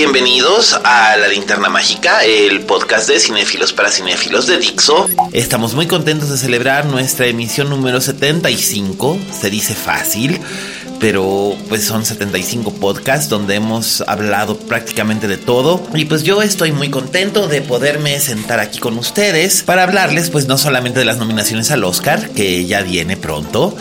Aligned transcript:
Bienvenidos 0.00 0.80
a 0.82 1.14
La 1.18 1.28
Linterna 1.28 1.68
Mágica, 1.68 2.24
el 2.24 2.62
podcast 2.62 3.06
de 3.06 3.20
cinéfilos 3.20 3.74
para 3.74 3.90
cinéfilos 3.90 4.46
de 4.46 4.56
Dixo. 4.56 5.06
Estamos 5.34 5.74
muy 5.74 5.86
contentos 5.86 6.30
de 6.30 6.38
celebrar 6.38 6.86
nuestra 6.86 7.26
emisión 7.26 7.68
número 7.68 8.00
75, 8.00 9.18
se 9.30 9.50
dice 9.50 9.74
fácil 9.74 10.40
pero 11.00 11.56
pues 11.68 11.84
son 11.84 12.04
75 12.04 12.74
podcasts 12.74 13.28
donde 13.28 13.54
hemos 13.56 14.02
hablado 14.06 14.56
prácticamente 14.58 15.26
de 15.26 15.38
todo. 15.38 15.82
Y 15.94 16.04
pues 16.04 16.22
yo 16.22 16.42
estoy 16.42 16.72
muy 16.72 16.90
contento 16.90 17.48
de 17.48 17.62
poderme 17.62 18.20
sentar 18.20 18.60
aquí 18.60 18.78
con 18.78 18.98
ustedes 18.98 19.62
para 19.62 19.82
hablarles 19.82 20.30
pues 20.30 20.46
no 20.46 20.58
solamente 20.58 21.00
de 21.00 21.06
las 21.06 21.16
nominaciones 21.16 21.70
al 21.70 21.84
Oscar 21.84 22.30
que 22.30 22.66
ya 22.66 22.82
viene 22.82 23.16
pronto 23.16 23.74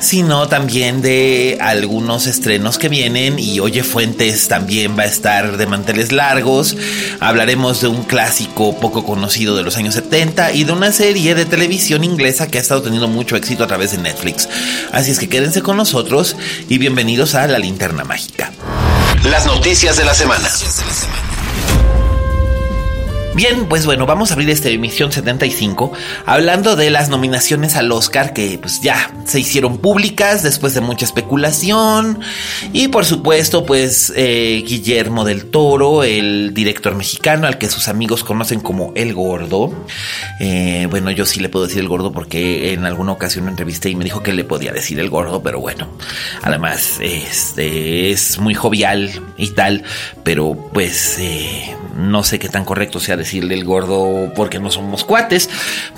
sino 0.00 0.46
también 0.48 1.02
de 1.02 1.58
algunos 1.60 2.26
estrenos 2.26 2.78
que 2.78 2.88
vienen. 2.88 3.38
Y 3.38 3.60
Oye 3.60 3.82
Fuentes 3.82 4.48
también 4.48 4.96
va 4.96 5.02
a 5.02 5.06
estar 5.06 5.56
de 5.56 5.66
manteles 5.66 6.12
largos. 6.12 6.76
Hablaremos 7.20 7.80
de 7.80 7.88
un 7.88 8.04
clásico 8.04 8.76
poco 8.78 9.04
conocido 9.04 9.56
de 9.56 9.62
los 9.62 9.76
años 9.76 9.94
70 9.94 10.52
y 10.52 10.64
de 10.64 10.72
una 10.72 10.92
serie 10.92 11.34
de 11.34 11.44
televisión 11.44 12.04
inglesa 12.04 12.48
que 12.48 12.58
ha 12.58 12.60
estado 12.60 12.82
teniendo 12.82 13.08
mucho 13.08 13.36
éxito 13.36 13.64
a 13.64 13.66
través 13.66 13.92
de 13.92 13.98
Netflix. 13.98 14.48
Así 14.92 15.10
es 15.10 15.18
que 15.18 15.28
quédense 15.28 15.62
con 15.62 15.76
nosotros 15.76 16.36
y 16.68 16.78
bienvenidos 16.78 17.34
a 17.34 17.46
La 17.46 17.58
Linterna 17.58 18.04
Mágica. 18.04 18.52
Las 19.24 19.46
noticias 19.46 19.96
de 19.96 20.04
la 20.04 20.14
semana. 20.14 20.48
Bien, 23.36 23.66
pues 23.68 23.84
bueno, 23.84 24.06
vamos 24.06 24.30
a 24.30 24.32
abrir 24.32 24.48
esta 24.48 24.70
emisión 24.70 25.12
75 25.12 25.92
hablando 26.24 26.74
de 26.74 26.88
las 26.88 27.10
nominaciones 27.10 27.76
al 27.76 27.92
Oscar 27.92 28.32
que 28.32 28.58
pues 28.58 28.80
ya 28.80 29.12
se 29.26 29.38
hicieron 29.38 29.76
públicas 29.76 30.42
después 30.42 30.72
de 30.72 30.80
mucha 30.80 31.04
especulación 31.04 32.18
y 32.72 32.88
por 32.88 33.04
supuesto 33.04 33.66
pues 33.66 34.10
eh, 34.16 34.64
Guillermo 34.66 35.26
del 35.26 35.50
Toro, 35.50 36.02
el 36.02 36.54
director 36.54 36.94
mexicano 36.94 37.46
al 37.46 37.58
que 37.58 37.68
sus 37.68 37.88
amigos 37.88 38.24
conocen 38.24 38.60
como 38.60 38.94
El 38.96 39.12
Gordo. 39.12 39.84
Eh, 40.40 40.86
bueno, 40.88 41.10
yo 41.10 41.26
sí 41.26 41.40
le 41.40 41.50
puedo 41.50 41.66
decir 41.66 41.80
El 41.80 41.88
Gordo 41.88 42.12
porque 42.12 42.72
en 42.72 42.86
alguna 42.86 43.12
ocasión 43.12 43.44
lo 43.44 43.50
entrevisté 43.50 43.90
y 43.90 43.96
me 43.96 44.04
dijo 44.04 44.22
que 44.22 44.32
le 44.32 44.44
podía 44.44 44.72
decir 44.72 44.98
El 44.98 45.10
Gordo, 45.10 45.42
pero 45.42 45.60
bueno, 45.60 45.90
además 46.42 47.00
este, 47.02 48.12
es 48.12 48.38
muy 48.38 48.54
jovial 48.54 49.10
y 49.36 49.50
tal, 49.50 49.84
pero 50.24 50.56
pues 50.72 51.18
eh, 51.18 51.76
no 51.96 52.22
sé 52.22 52.38
qué 52.38 52.48
tan 52.48 52.64
correcto 52.64 53.00
sea 53.00 53.16
decirle 53.16 53.54
el 53.54 53.64
gordo 53.64 54.32
porque 54.34 54.58
no 54.58 54.70
somos 54.70 55.04
cuates. 55.04 55.48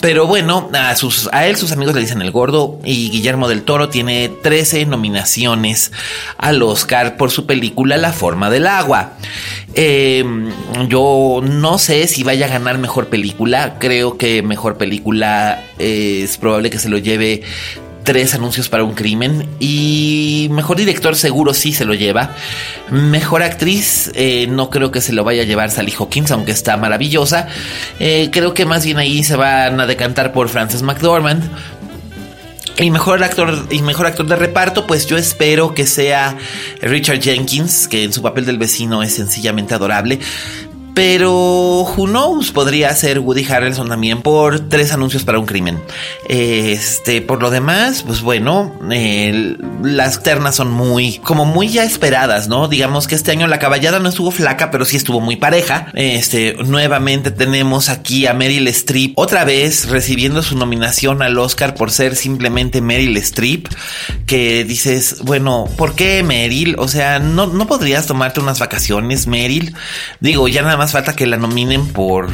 Pero 0.01 0.27
bueno, 0.27 0.71
a, 0.73 0.95
sus, 0.97 1.29
a 1.33 1.47
él 1.47 1.57
sus 1.57 1.73
amigos 1.73 1.95
le 1.95 2.01
dicen 2.01 2.23
el 2.23 2.31
gordo 2.31 2.79
y 2.85 3.11
Guillermo 3.11 3.49
del 3.49 3.63
Toro 3.63 3.89
tiene 3.89 4.29
13 4.29 4.87
nominaciones 4.87 5.93
al 6.37 6.63
Oscar 6.63 7.17
por 7.17 7.31
su 7.31 7.47
película 7.47 7.97
La 7.97 8.13
forma 8.13 8.51
del 8.51 8.67
agua. 8.67 9.15
Eh, 9.75 10.25
yo 10.89 11.41
no 11.43 11.79
sé 11.79 12.07
si 12.07 12.23
vaya 12.23 12.47
a 12.47 12.49
ganar 12.49 12.79
mejor 12.79 13.09
película. 13.09 13.77
Creo 13.79 14.17
que 14.17 14.43
mejor 14.43 14.77
película 14.79 15.63
es 15.79 16.37
probable 16.39 16.71
que 16.71 16.79
se 16.79 16.89
lo 16.89 16.99
lleve 16.99 17.43
tres 18.09 18.33
anuncios 18.33 18.71
para 18.71 18.85
un 18.85 18.95
crimen 18.95 19.47
y 19.61 20.49
mejor 20.51 20.79
director 20.79 21.15
seguro 21.15 21.53
sí 21.53 21.75
se 21.75 21.85
lo 21.85 21.93
lleva. 21.93 22.35
Mejor 22.91 23.43
actriz 23.43 24.11
eh, 24.15 24.47
no 24.49 24.71
creo 24.71 24.91
que 24.91 25.03
se 25.03 25.13
lo 25.13 25.25
vaya 25.25 25.43
a 25.43 25.45
llevar 25.45 25.71
Sally 25.71 25.93
Hawkins, 25.93 26.31
aunque 26.31 26.53
está 26.53 26.79
maravillosa. 26.79 27.49
Eh, 28.01 28.31
creo 28.33 28.55
que 28.55 28.65
más 28.65 28.87
bien 28.87 28.97
ahí 28.97 29.23
se 29.25 29.37
van 29.37 29.79
a 29.79 29.87
decantar 29.87 30.33
por 30.33 30.49
Frances 30.49 30.81
McDormand. 30.81 31.51
Y 32.79 32.91
mejor 32.91 33.23
actor 33.23 33.67
y 33.71 33.83
mejor 33.83 34.07
actor 34.07 34.27
de 34.27 34.37
reparto, 34.37 34.87
pues 34.87 35.07
yo 35.07 35.19
espero 35.19 35.75
que 35.75 35.87
sea 35.87 36.39
Richard 36.81 37.21
Jenkins, 37.21 37.89
que 37.89 38.05
en 38.05 38.15
su 38.15 38.23
papel 38.23 38.47
del 38.47 38.57
vecino 38.57 39.03
es 39.03 39.13
sencillamente 39.17 39.75
adorable. 39.75 40.19
Pero 40.99 41.31
who 41.33 42.09
knows, 42.09 42.51
podría 42.51 42.93
ser 42.97 43.21
Woody 43.21 43.45
Harrelson 43.49 43.89
también 43.89 44.21
por 44.21 44.69
tres 44.69 44.91
anuncios 44.93 45.23
para 45.23 45.39
un 45.39 45.47
crimen. 45.47 45.81
Este, 46.29 47.23
por 47.23 47.41
lo 47.41 47.53
demás, 47.53 48.03
pues 48.03 48.21
bueno, 48.21 48.75
las 49.81 50.25
ternas 50.25 50.57
son 50.57 50.73
muy, 50.73 51.19
como 51.19 51.45
muy 51.45 51.69
ya 51.69 51.85
esperadas, 51.85 52.49
¿no? 52.49 52.67
Digamos 52.67 53.07
que 53.07 53.15
este 53.15 53.31
año 53.31 53.47
la 53.47 53.61
caballada 53.61 54.01
no 54.01 54.09
estuvo 54.09 54.33
flaca, 54.33 54.73
pero 54.73 54.85
sí 54.85 54.97
estuvo 54.97 55.21
muy 55.21 55.37
pareja. 55.37 55.87
Este, 55.95 56.57
nuevamente 56.67 57.31
tenemos 57.31 57.91
aquí 57.91 58.27
a 58.27 58.35
Meryl 58.35 58.67
Streep, 58.67 59.13
otra 59.15 59.45
vez 59.45 59.89
recibiendo 59.89 60.43
su 60.43 60.59
nominación 60.59 61.23
al 61.23 61.39
Oscar 61.39 61.77
por 61.77 61.93
ser 61.93 62.17
simplemente 62.17 62.81
Meryl 62.81 63.17
Streep, 63.19 63.69
que 64.27 64.65
dices, 64.65 65.19
bueno, 65.23 65.69
¿por 65.77 65.95
qué 65.95 66.25
Meryl? 66.25 66.75
O 66.77 66.89
sea, 66.89 67.21
no, 67.21 67.47
no 67.47 67.69
podrías 67.69 68.09
tomarte 68.09 68.41
unas 68.41 68.59
vacaciones, 68.59 69.29
Meryl. 69.29 69.77
Digo, 70.19 70.49
ya 70.49 70.63
nada 70.63 70.77
más 70.77 70.88
falta 70.93 71.15
que 71.15 71.27
la 71.27 71.37
nominen 71.37 71.89
por 71.89 72.29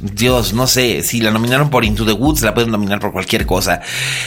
Dios, 0.00 0.52
no 0.52 0.66
sé, 0.66 1.02
si 1.02 1.20
la 1.20 1.30
nominaron 1.30 1.70
por 1.70 1.84
Into 1.84 2.04
the 2.04 2.12
Woods, 2.12 2.42
la 2.42 2.54
pueden 2.54 2.70
nominar 2.70 2.98
por 2.98 3.12
cualquier 3.12 3.46
cosa. 3.46 3.80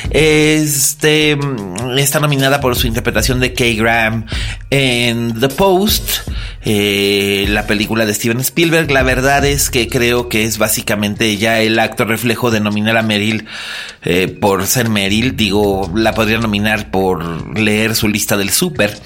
Este 0.10 1.38
está 1.98 2.20
nominada 2.20 2.62
por 2.62 2.76
su 2.76 2.88
interpretación 2.88 3.40
de 3.40 3.54
Kay 3.54 3.76
Graham 3.76 4.26
en 4.70 5.40
The 5.40 5.50
Post, 5.50 6.30
eh, 6.68 7.46
la 7.50 7.68
película 7.68 8.08
de 8.08 8.14
Steven 8.14 8.40
Spielberg. 8.40 8.90
La 8.90 9.04
verdad 9.04 9.46
es 9.46 9.70
que 9.70 9.88
creo 9.88 10.30
que 10.30 10.46
es 10.46 10.58
básicamente 10.58 11.38
ya 11.38 11.62
el 11.62 11.78
acto 11.78 12.06
reflejo 12.06 12.50
de 12.50 12.60
nominar 12.60 12.98
a 12.98 13.04
Meryl 13.04 13.46
eh, 14.04 14.28
por 14.28 14.66
ser 14.66 14.90
Meryl. 14.90 15.36
Digo, 15.36 15.92
la 15.96 16.14
podría 16.14 16.40
nominar 16.40 16.90
por 16.90 17.58
leer 17.58 17.96
su 17.96 18.08
lista 18.08 18.36
del 18.36 18.50
súper. 18.50 19.00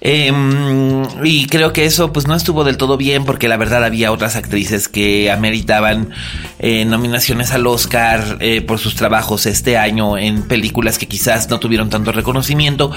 Em, 0.00 1.02
y 1.22 1.46
creo 1.46 1.74
que 1.74 1.84
eso 1.84 2.10
pues 2.12 2.26
no 2.26 2.34
estuvo 2.34 2.64
del 2.64 2.78
todo 2.78 2.96
bien 2.96 3.26
porque 3.26 3.48
la 3.48 3.58
verdad 3.58 3.84
había 3.84 4.10
otras 4.10 4.36
actrices 4.36 4.88
que 4.88 5.30
ameritaban 5.30 6.10
eh, 6.58 6.86
nominaciones 6.86 7.52
al 7.52 7.66
Oscar 7.66 8.38
eh, 8.40 8.62
por 8.62 8.78
sus 8.78 8.94
trabajos 8.94 9.44
este 9.44 9.76
año 9.76 10.16
en 10.16 10.42
películas 10.42 10.96
que 10.96 11.06
quizás 11.06 11.50
no 11.50 11.60
tuvieron 11.60 11.90
tanto 11.90 12.12
reconocimiento. 12.12 12.92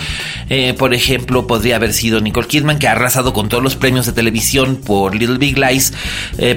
Por 0.77 0.93
ejemplo, 0.93 1.45
podría 1.45 1.75
haber 1.75 1.93
sido 1.93 2.21
Nicole 2.21 2.47
Kidman, 2.47 2.79
que 2.79 2.87
ha 2.87 2.93
arrasado 2.93 3.33
con 3.33 3.49
todos 3.49 3.63
los 3.63 3.75
premios 3.75 3.96
de 4.05 4.13
televisión 4.13 4.77
por 4.77 5.15
Little 5.15 5.37
Big 5.37 5.57
Lies. 5.57 5.93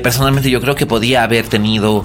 personalmente 0.02 0.50
yo 0.50 0.60
creo 0.60 0.74
que 0.74 0.86
podía 0.86 1.22
haber 1.22 1.46
tenido 1.48 2.04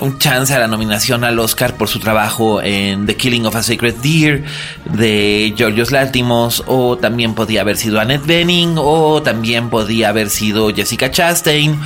un 0.00 0.18
chance 0.18 0.54
a 0.54 0.58
la 0.58 0.66
nominación 0.66 1.24
al 1.24 1.38
Oscar 1.38 1.76
por 1.76 1.88
su 1.88 2.00
trabajo 2.00 2.62
en 2.62 3.06
The 3.06 3.16
Killing 3.16 3.46
of 3.46 3.54
a 3.54 3.62
Sacred 3.62 3.96
Deer 3.96 4.44
de 4.86 5.52
Georgios 5.56 5.92
Látimos 5.92 6.64
o 6.66 6.96
también 6.96 7.34
podía 7.34 7.60
haber 7.60 7.76
sido 7.76 8.00
Annette 8.00 8.26
Bening 8.26 8.74
o 8.76 9.22
también 9.22 9.68
podía 9.68 10.08
haber 10.08 10.30
sido 10.30 10.74
Jessica 10.74 11.10
Chastain 11.10 11.78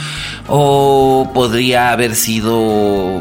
o 0.46 1.30
podría 1.34 1.90
haber 1.90 2.14
sido 2.14 3.20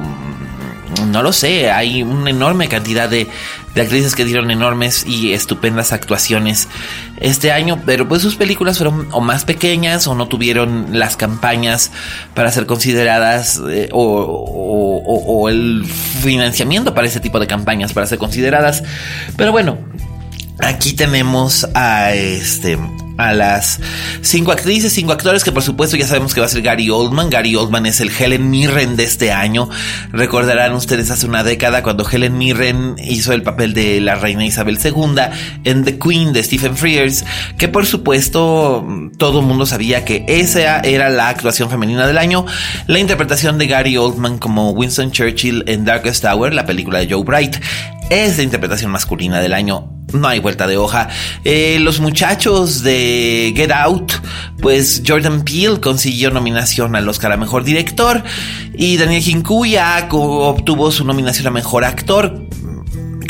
no 1.08 1.24
lo 1.24 1.34
sé, 1.34 1.72
hay 1.72 2.04
una 2.04 2.30
enorme 2.30 2.68
cantidad 2.68 3.10
de, 3.10 3.28
actrices 3.81 4.16
que 4.16 4.25
dieron 4.25 4.52
enormes 4.52 5.06
y 5.06 5.34
estupendas 5.34 5.92
actuaciones 5.94 6.68
este 7.18 7.52
año, 7.52 7.81
pero 7.86 8.08
pues 8.08 8.22
sus 8.22 8.36
películas 8.36 8.78
fueron 8.78 9.08
o 9.12 9.22
más 9.22 9.46
pequeñas 9.46 10.08
o 10.08 10.16
no 10.16 10.28
tuvieron 10.28 10.88
las 10.92 11.18
campañas 11.18 11.92
para 12.34 12.52
ser 12.52 12.66
consideradas 12.66 13.62
eh, 13.70 13.90
o, 13.92 15.50
el 15.50 15.86
financiamiento 15.86 16.94
para 16.94 17.08
ese 17.08 17.20
tipo 17.20 17.40
de 17.40 17.48
campañas 17.48 17.94
para 17.94 18.06
ser 18.06 18.18
consideradas. 18.18 18.84
Pero 19.38 19.52
bueno, 19.52 19.78
Aquí 20.60 20.94
tenemos 20.94 21.68
a 21.74 22.14
este 22.14 22.78
a 23.18 23.34
las 23.34 23.80
cinco 24.22 24.52
actrices, 24.52 24.92
cinco 24.94 25.12
actores 25.12 25.44
que 25.44 25.52
por 25.52 25.64
supuesto 25.64 25.96
ya 25.96 26.08
sabemos 26.08 26.34
que 26.34 26.40
va 26.40 26.48
a 26.48 26.50
ser 26.50 26.62
Gary 26.62 26.90
Oldman. 26.90 27.30
Gary 27.30 27.56
Oldman 27.56 27.86
es 27.86 28.02
el 28.02 28.12
Helen 28.12 28.50
Mirren 28.50 28.96
de 28.96 29.04
este 29.04 29.32
año. 29.32 29.70
Recordarán 30.12 30.74
ustedes 30.74 31.12
hace 31.12 31.26
una 31.26 31.44
década 31.44 31.84
cuando 31.84 32.10
Helen 32.10 32.38
Mirren 32.38 32.96
hizo 33.04 33.34
el 33.34 33.44
papel 33.44 33.74
de 33.74 34.00
la 34.02 34.16
reina 34.16 34.46
Isabel 34.46 34.80
II 34.84 35.16
en 35.64 35.84
The 35.84 36.00
Queen 36.00 36.34
de 36.34 36.44
Stephen 36.44 36.78
Frears, 36.78 37.26
que 37.58 37.68
por 37.68 37.86
supuesto 37.86 38.86
todo 39.18 39.40
el 39.40 39.46
mundo 39.46 39.66
sabía 39.66 40.06
que 40.06 40.26
esa 40.28 40.80
era 40.80 41.10
la 41.10 41.30
actuación 41.30 41.70
femenina 41.70 42.08
del 42.08 42.18
año. 42.18 42.46
La 42.88 43.00
interpretación 43.00 43.58
de 43.58 43.68
Gary 43.68 43.98
Oldman 43.98 44.40
como 44.40 44.72
Winston 44.72 45.12
Churchill 45.12 45.64
en 45.68 45.86
Darkest 45.86 46.26
Hour, 46.26 46.54
la 46.54 46.66
película 46.66 47.00
de 47.00 47.12
Joe 47.12 47.24
Bright, 47.24 47.58
es 48.10 48.38
la 48.38 48.44
interpretación 48.44 48.92
masculina 48.92 49.40
del 49.40 49.54
año 49.54 50.03
no 50.13 50.27
hay 50.27 50.39
vuelta 50.39 50.68
de 50.68 50.77
hoja. 50.77 51.10
Eh, 51.44 51.77
los 51.80 52.00
muchachos 52.00 52.83
de 52.83 53.54
Get 53.56 53.71
Out, 53.71 54.13
pues 54.62 55.04
Jordan 55.06 55.44
Peele 55.44 55.80
consiguió 55.80 56.31
nominación 56.31 56.95
al 56.95 57.07
Oscar 57.07 57.31
a 57.31 57.38
Mejor 57.38 57.63
Director 57.63 58.24
y 58.74 58.98
Daniel 58.98 59.21
Jinkuya 59.21 60.07
obtuvo 60.12 60.92
su 60.92 61.04
nominación 61.06 61.48
a 61.48 61.51
Mejor 61.51 61.83
Actor 61.83 62.48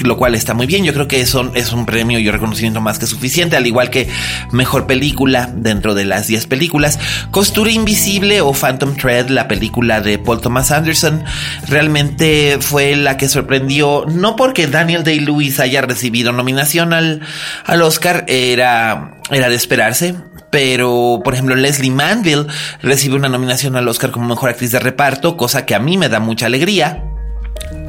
lo 0.03 0.17
cual 0.17 0.35
está 0.35 0.53
muy 0.53 0.67
bien. 0.67 0.83
Yo 0.83 0.93
creo 0.93 1.07
que 1.07 1.21
eso 1.21 1.51
es 1.55 1.71
un 1.71 1.85
premio 1.85 2.19
y 2.19 2.27
un 2.27 2.33
reconocimiento 2.33 2.81
más 2.81 2.99
que 2.99 3.07
suficiente, 3.07 3.55
al 3.55 3.67
igual 3.67 3.89
que 3.89 4.09
mejor 4.51 4.87
película 4.87 5.49
dentro 5.53 5.95
de 5.95 6.05
las 6.05 6.27
10 6.27 6.47
películas. 6.47 6.99
Costura 7.31 7.71
Invisible 7.71 8.41
o 8.41 8.53
Phantom 8.53 8.95
Thread, 8.95 9.29
la 9.29 9.47
película 9.47 10.01
de 10.01 10.19
Paul 10.19 10.41
Thomas 10.41 10.71
Anderson, 10.71 11.23
realmente 11.67 12.57
fue 12.59 12.95
la 12.95 13.17
que 13.17 13.27
sorprendió, 13.27 14.05
no 14.07 14.35
porque 14.35 14.67
Daniel 14.67 15.03
Day-Lewis 15.03 15.59
haya 15.59 15.81
recibido 15.81 16.31
nominación 16.31 16.93
al, 16.93 17.21
al 17.65 17.81
Oscar, 17.81 18.25
era, 18.27 19.15
era 19.31 19.49
de 19.49 19.55
esperarse, 19.55 20.15
pero 20.49 21.21
por 21.23 21.33
ejemplo 21.33 21.55
Leslie 21.55 21.91
Manville 21.91 22.45
recibe 22.81 23.15
una 23.15 23.29
nominación 23.29 23.75
al 23.75 23.87
Oscar 23.87 24.11
como 24.11 24.27
mejor 24.27 24.49
actriz 24.49 24.71
de 24.71 24.79
reparto, 24.79 25.37
cosa 25.37 25.65
que 25.65 25.75
a 25.75 25.79
mí 25.79 25.97
me 25.97 26.09
da 26.09 26.19
mucha 26.19 26.45
alegría. 26.45 27.03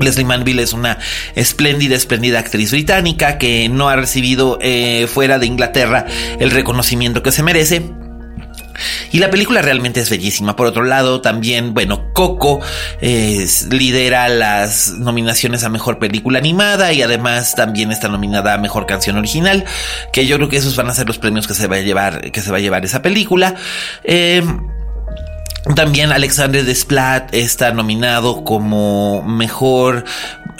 Leslie 0.00 0.24
Manville 0.24 0.62
es 0.62 0.72
una 0.72 0.98
espléndida, 1.34 1.94
espléndida 1.94 2.38
actriz 2.38 2.70
británica 2.72 3.38
que 3.38 3.68
no 3.68 3.88
ha 3.88 3.96
recibido 3.96 4.58
eh, 4.60 5.06
fuera 5.12 5.38
de 5.38 5.46
Inglaterra 5.46 6.06
el 6.38 6.50
reconocimiento 6.50 7.22
que 7.22 7.32
se 7.32 7.42
merece. 7.42 7.82
Y 9.12 9.18
la 9.18 9.30
película 9.30 9.62
realmente 9.62 10.00
es 10.00 10.10
bellísima. 10.10 10.56
Por 10.56 10.66
otro 10.66 10.82
lado, 10.82 11.20
también, 11.20 11.74
bueno, 11.74 12.12
Coco 12.12 12.60
lidera 13.00 14.28
las 14.28 14.94
nominaciones 14.98 15.64
a 15.64 15.68
mejor 15.68 15.98
película 15.98 16.38
animada 16.38 16.92
y 16.92 17.02
además 17.02 17.54
también 17.54 17.92
está 17.92 18.08
nominada 18.08 18.54
a 18.54 18.58
mejor 18.58 18.86
canción 18.86 19.16
original, 19.16 19.64
que 20.12 20.26
yo 20.26 20.36
creo 20.36 20.48
que 20.48 20.56
esos 20.56 20.76
van 20.76 20.88
a 20.88 20.94
ser 20.94 21.06
los 21.06 21.18
premios 21.18 21.46
que 21.46 21.54
se 21.54 21.68
va 21.68 21.76
a 21.76 21.80
llevar, 21.80 22.32
que 22.32 22.40
se 22.40 22.50
va 22.50 22.58
a 22.58 22.60
llevar 22.60 22.84
esa 22.84 23.02
película. 23.02 23.54
Eh, 24.02 24.42
también 25.74 26.12
Alexandre 26.12 26.62
Desplat 26.62 27.34
está 27.34 27.72
nominado 27.72 28.44
como 28.44 29.22
mejor 29.22 30.04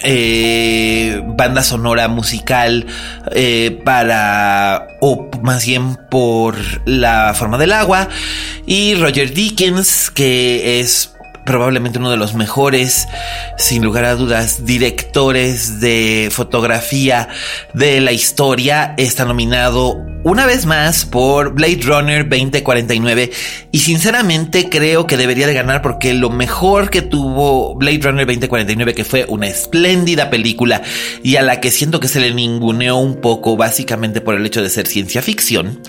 eh, 0.02 1.22
banda 1.36 1.62
sonora 1.62 2.08
musical 2.08 2.86
eh, 3.32 3.80
para, 3.84 4.88
o 5.00 5.28
más 5.42 5.66
bien 5.66 5.96
por 6.10 6.56
La 6.86 7.34
forma 7.34 7.58
del 7.58 7.72
agua. 7.72 8.08
Y 8.66 8.94
Roger 8.94 9.34
Dickens, 9.34 10.10
que 10.10 10.80
es 10.80 11.13
probablemente 11.44 11.98
uno 11.98 12.10
de 12.10 12.16
los 12.16 12.34
mejores, 12.34 13.06
sin 13.58 13.82
lugar 13.82 14.04
a 14.04 14.14
dudas, 14.14 14.64
directores 14.64 15.80
de 15.80 16.28
fotografía 16.30 17.28
de 17.72 18.00
la 18.00 18.12
historia. 18.12 18.94
Está 18.96 19.24
nominado 19.24 19.96
una 20.24 20.46
vez 20.46 20.64
más 20.64 21.04
por 21.04 21.52
Blade 21.52 21.80
Runner 21.82 22.26
2049 22.26 23.30
y 23.70 23.78
sinceramente 23.78 24.70
creo 24.70 25.06
que 25.06 25.18
debería 25.18 25.46
de 25.46 25.52
ganar 25.52 25.82
porque 25.82 26.14
lo 26.14 26.30
mejor 26.30 26.88
que 26.88 27.02
tuvo 27.02 27.74
Blade 27.74 28.00
Runner 28.02 28.26
2049 28.26 28.94
que 28.94 29.04
fue 29.04 29.26
una 29.28 29.48
espléndida 29.48 30.30
película 30.30 30.80
y 31.22 31.36
a 31.36 31.42
la 31.42 31.60
que 31.60 31.70
siento 31.70 32.00
que 32.00 32.08
se 32.08 32.20
le 32.20 32.32
ninguneó 32.32 32.96
un 32.96 33.20
poco 33.20 33.58
básicamente 33.58 34.22
por 34.22 34.34
el 34.34 34.46
hecho 34.46 34.62
de 34.62 34.70
ser 34.70 34.86
ciencia 34.86 35.20
ficción 35.20 35.80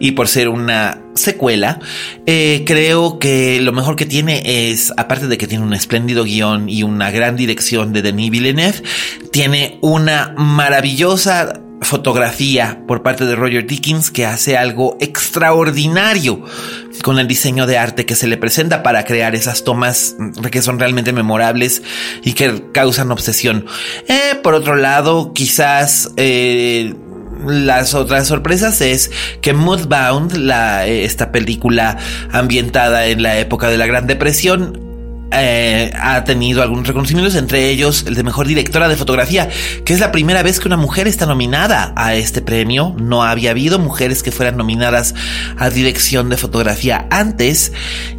y 0.00 0.10
por 0.12 0.26
ser 0.26 0.48
una 0.48 1.03
secuela, 1.14 1.80
eh, 2.26 2.64
creo 2.66 3.18
que 3.18 3.60
lo 3.60 3.72
mejor 3.72 3.96
que 3.96 4.06
tiene 4.06 4.70
es, 4.70 4.92
aparte 4.96 5.28
de 5.28 5.38
que 5.38 5.46
tiene 5.46 5.64
un 5.64 5.74
espléndido 5.74 6.24
guion 6.24 6.68
y 6.68 6.82
una 6.82 7.10
gran 7.10 7.36
dirección 7.36 7.92
de 7.92 8.02
Denis 8.02 8.30
Villeneuve, 8.30 8.82
tiene 9.30 9.78
una 9.80 10.34
maravillosa 10.36 11.60
fotografía 11.84 12.82
por 12.86 13.02
parte 13.02 13.26
de 13.26 13.36
Roger 13.36 13.66
Dickens 13.66 14.10
que 14.10 14.26
hace 14.26 14.56
algo 14.56 14.96
extraordinario 15.00 16.44
con 17.02 17.18
el 17.18 17.28
diseño 17.28 17.66
de 17.66 17.76
arte 17.76 18.06
que 18.06 18.16
se 18.16 18.26
le 18.26 18.36
presenta 18.36 18.82
para 18.82 19.04
crear 19.04 19.34
esas 19.34 19.64
tomas 19.64 20.16
que 20.50 20.62
son 20.62 20.78
realmente 20.78 21.12
memorables 21.12 21.82
y 22.22 22.32
que 22.32 22.70
causan 22.72 23.10
obsesión. 23.10 23.66
Eh, 24.08 24.36
por 24.42 24.54
otro 24.54 24.76
lado, 24.76 25.32
quizás 25.34 26.10
eh, 26.16 26.94
las 27.46 27.94
otras 27.94 28.28
sorpresas 28.28 28.80
es 28.80 29.10
que 29.40 29.52
Moodbound, 29.52 30.32
la, 30.36 30.86
esta 30.86 31.32
película 31.32 31.98
ambientada 32.32 33.06
en 33.06 33.22
la 33.22 33.38
época 33.38 33.68
de 33.68 33.78
la 33.78 33.86
Gran 33.86 34.06
Depresión, 34.06 34.83
eh, 35.36 35.90
ha 36.00 36.24
tenido 36.24 36.62
algunos 36.62 36.86
reconocimientos, 36.86 37.34
entre 37.34 37.70
ellos 37.70 38.04
el 38.06 38.14
de 38.14 38.22
mejor 38.22 38.46
directora 38.46 38.88
de 38.88 38.96
fotografía, 38.96 39.48
que 39.84 39.92
es 39.92 40.00
la 40.00 40.12
primera 40.12 40.42
vez 40.42 40.60
que 40.60 40.68
una 40.68 40.76
mujer 40.76 41.08
está 41.08 41.26
nominada 41.26 41.92
a 41.96 42.14
este 42.14 42.42
premio. 42.42 42.94
No 42.98 43.22
había 43.22 43.50
habido 43.50 43.78
mujeres 43.78 44.22
que 44.22 44.32
fueran 44.32 44.56
nominadas 44.56 45.14
a 45.56 45.70
dirección 45.70 46.28
de 46.28 46.36
fotografía 46.36 47.06
antes. 47.10 47.72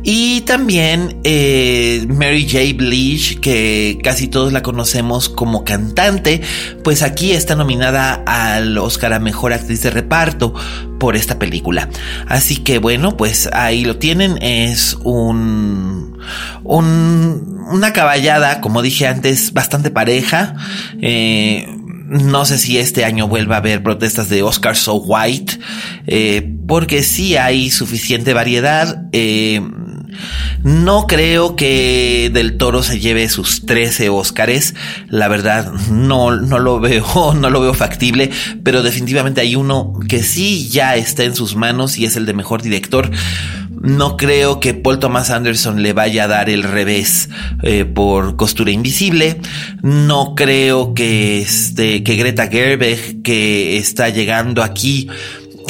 Y 0.03 0.41
también 0.41 1.19
eh, 1.23 2.05
Mary 2.09 2.47
J. 2.49 2.77
Blige, 2.77 3.39
que 3.39 3.99
casi 4.03 4.27
todos 4.27 4.53
la 4.53 4.61
conocemos 4.61 5.29
como 5.29 5.63
cantante, 5.63 6.41
pues 6.83 7.01
aquí 7.01 7.31
está 7.31 7.55
nominada 7.55 8.23
al 8.25 8.77
Oscar 8.77 9.13
a 9.13 9.19
Mejor 9.19 9.53
Actriz 9.53 9.81
de 9.81 9.89
Reparto 9.91 10.53
por 10.99 11.15
esta 11.15 11.39
película. 11.39 11.89
Así 12.27 12.57
que 12.57 12.79
bueno, 12.79 13.17
pues 13.17 13.49
ahí 13.53 13.83
lo 13.85 13.97
tienen. 13.97 14.41
Es 14.41 14.97
un, 15.03 16.17
un 16.63 17.55
una 17.69 17.93
caballada, 17.93 18.61
como 18.61 18.81
dije 18.81 19.07
antes, 19.07 19.53
bastante 19.53 19.89
pareja. 19.89 20.55
Eh, 21.01 21.67
no 22.07 22.45
sé 22.45 22.57
si 22.57 22.77
este 22.77 23.03
año 23.03 23.27
vuelva 23.27 23.55
a 23.55 23.59
haber 23.59 23.81
protestas 23.81 24.29
de 24.29 24.43
Oscar 24.43 24.75
So 24.75 24.95
White, 24.95 25.59
eh, 26.05 26.55
porque 26.67 27.01
sí 27.03 27.35
hay 27.35 27.71
suficiente 27.71 28.33
variedad. 28.33 29.07
Eh, 29.11 29.61
no 30.63 31.07
creo 31.07 31.55
que 31.55 32.31
Del 32.33 32.57
Toro 32.57 32.83
se 32.83 32.99
lleve 32.99 33.29
sus 33.29 33.65
13 33.65 34.09
Óscares. 34.09 34.73
La 35.09 35.27
verdad, 35.27 35.71
no, 35.91 36.35
no 36.35 36.59
lo 36.59 36.79
veo, 36.79 37.33
no 37.39 37.49
lo 37.49 37.61
veo 37.61 37.73
factible, 37.73 38.31
pero 38.63 38.81
definitivamente 38.81 39.41
hay 39.41 39.55
uno 39.55 39.93
que 40.07 40.23
sí 40.23 40.69
ya 40.69 40.95
está 40.95 41.23
en 41.23 41.35
sus 41.35 41.55
manos 41.55 41.97
y 41.97 42.05
es 42.05 42.15
el 42.15 42.25
de 42.25 42.33
mejor 42.33 42.61
director. 42.61 43.11
No 43.85 44.17
creo 44.17 44.59
que 44.59 44.73
Paul 44.73 44.97
Thomas 44.97 45.29
Anderson 45.29 45.83
le 45.83 45.93
vaya 45.93 46.23
a 46.23 46.27
dar 46.27 46.49
el 46.49 46.63
revés 46.63 47.29
eh, 47.61 47.85
por 47.85 48.35
costura 48.35 48.71
invisible. 48.71 49.39
No 49.83 50.33
creo 50.33 50.95
que 50.95 51.39
este, 51.39 52.01
que 52.03 52.15
Greta 52.15 52.47
Gerwig, 52.47 53.21
que 53.21 53.77
está 53.77 54.09
llegando 54.09 54.63
aquí, 54.63 55.07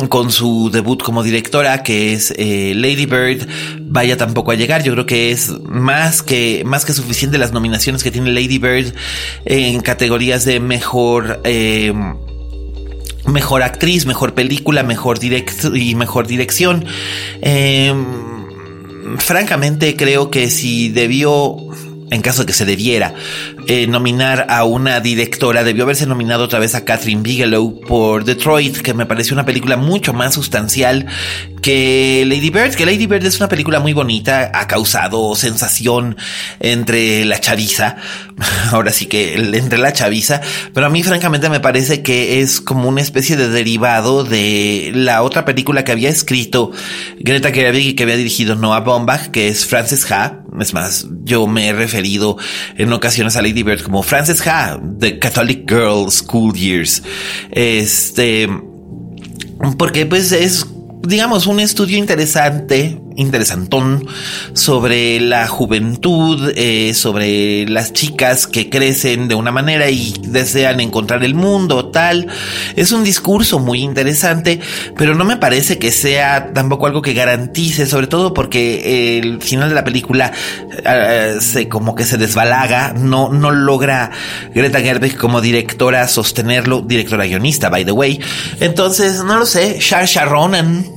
con 0.10 0.32
su 0.32 0.70
debut 0.72 1.02
como 1.02 1.24
directora, 1.24 1.84
que 1.84 2.14
es 2.14 2.34
eh, 2.38 2.74
Lady 2.76 3.06
Bird, 3.06 3.48
vaya 3.82 4.18
tampoco 4.18 4.52
a 4.52 4.56
llegar. 4.56 4.84
Yo 4.84 4.94
creo 4.94 5.06
que 5.06 5.32
es 5.32 5.52
más 5.64 6.22
que, 6.22 6.64
más 6.66 6.86
que 6.86 6.94
suficiente 6.94 7.38
las 7.38 7.52
nominaciones 7.54 8.04
que 8.04 8.12
tiene 8.12 8.32
Lady 8.32 8.58
Bird 8.58 8.94
en 9.46 9.82
categorías 9.82 10.46
de 10.46 10.60
mejor, 10.60 11.42
eh, 11.44 11.94
mejor 13.26 13.64
actriz, 13.64 14.06
mejor 14.06 14.34
película, 14.34 14.84
mejor 14.84 15.20
directo 15.20 15.76
y 15.76 15.96
mejor 15.96 16.28
dirección. 16.28 16.86
Eh, 17.42 17.94
francamente 19.20 19.96
creo 19.96 20.30
que 20.30 20.50
si 20.50 20.90
debió 20.90 21.56
en 22.12 22.22
caso 22.22 22.42
de 22.42 22.48
que 22.48 22.54
se 22.54 22.66
debiera 22.66 23.14
eh, 23.68 23.88
nominar 23.88 24.48
a 24.50 24.64
una 24.64 25.00
directora, 25.00 25.64
debió 25.64 25.84
haberse 25.84 26.06
nominado 26.06 26.44
otra 26.44 26.60
vez 26.60 26.76
a 26.76 26.86
Catherine 26.86 27.22
Bigelow 27.22 27.82
por 27.82 28.26
Detroit, 28.26 28.78
que 28.78 28.94
me 28.94 29.06
pareció 29.06 29.34
una 29.34 29.46
película 29.46 29.78
mucho 29.78 30.14
más 30.14 30.34
sustancial 30.34 31.08
que 31.62 32.24
Lady 32.28 32.52
Bird, 32.52 32.76
que 32.76 32.86
Lady 32.86 33.08
Bird 33.08 33.26
es 33.26 33.38
una 33.40 33.50
película 33.50 33.80
muy 33.80 33.94
bonita, 33.94 34.52
ha 34.54 34.68
causado 34.68 35.34
sensación 35.36 36.16
entre 36.60 37.26
la 37.26 37.40
chaviza, 37.40 37.96
ahora 38.72 38.92
sí 38.92 39.08
que 39.08 39.34
entre 39.36 39.80
la 39.80 39.92
chaviza, 39.92 40.42
pero 40.74 40.86
a 40.86 40.90
mí 40.90 41.02
francamente 41.02 41.50
me 41.50 41.60
parece 41.60 42.04
que 42.04 42.42
es 42.42 42.62
como 42.62 42.88
una 42.88 43.02
especie 43.02 43.36
de 43.36 43.50
derivado 43.50 44.24
de 44.24 44.92
la 44.94 45.24
otra 45.24 45.44
película 45.44 45.84
que 45.84 45.92
había 45.92 46.10
escrito 46.10 46.72
Greta 47.20 47.52
Gerwig 47.52 47.88
y 47.88 47.94
que 47.96 48.04
había 48.04 48.18
dirigido 48.18 48.56
Noah 48.56 48.82
Baumbach, 48.82 49.32
que 49.32 49.48
es 49.48 49.66
Frances 49.66 50.10
Ha, 50.12 50.44
Es 50.60 50.74
más, 50.74 51.08
yo 51.24 51.48
me 51.48 51.70
he 51.70 51.74
referido 51.96 52.38
en 52.78 52.92
ocasiones 52.92 53.38
a 53.38 53.42
Lady 53.42 53.64
Bird 53.64 53.82
como 53.82 54.04
Frances 54.04 54.46
Ha, 54.46 54.80
The 55.00 55.18
Catholic 55.18 55.70
Girl 55.70 56.12
School 56.12 56.54
Years. 56.54 57.02
Este, 57.52 58.50
porque 59.78 60.06
pues 60.06 60.32
es 60.34 60.68
digamos, 61.04 61.48
un 61.48 61.60
estudio 61.60 61.98
interesante, 61.98 63.00
interesantón, 63.16 64.08
sobre 64.54 65.20
la 65.20 65.48
juventud, 65.48 66.52
eh, 66.56 66.94
sobre 66.94 67.68
las 67.68 67.94
chicas 67.94 68.48
que 68.48 68.70
crecen 68.70 69.28
de 69.28 69.36
una 69.36 69.52
manera 69.52 69.90
y 69.90 70.14
desean 70.22 70.80
encontrar 70.80 71.24
el 71.24 71.36
mundo, 71.36 71.90
tal. 71.90 72.28
Es 72.76 72.92
un 72.92 73.04
discurso 73.04 73.60
muy 73.60 73.82
interesante, 73.82 74.60
pero 74.98 75.16
no 75.16 75.26
me 75.26 75.38
parece 75.38 75.78
que 75.78 75.92
sea 75.92 76.52
tampoco 76.54 76.88
algo 76.88 77.02
que 77.02 77.14
garantice, 77.14 77.86
sobre 77.86 78.08
todo 78.08 78.34
porque 78.34 79.18
el 79.18 79.42
final 79.42 79.70
de 79.70 79.76
la 79.76 79.84
película 79.84 80.32
eh, 80.86 81.38
se 81.40 81.70
como 81.70 81.96
que 81.96 82.06
se 82.06 82.18
desbalaga, 82.18 82.94
no, 82.94 83.30
no 83.32 83.52
logra 83.52 84.12
Greta 84.54 84.82
Gerwig 84.82 85.18
como 85.18 85.42
directora 85.42 86.08
sostenerlo, 86.08 86.82
directora 86.82 87.26
guionista, 87.26 87.70
by 87.70 87.86
the 87.86 87.92
way. 87.92 88.20
Entonces, 88.60 89.24
no 89.24 89.38
lo 89.38 89.46
sé, 89.46 89.78
Sharsha 89.80 90.26
Ronan 90.26 90.95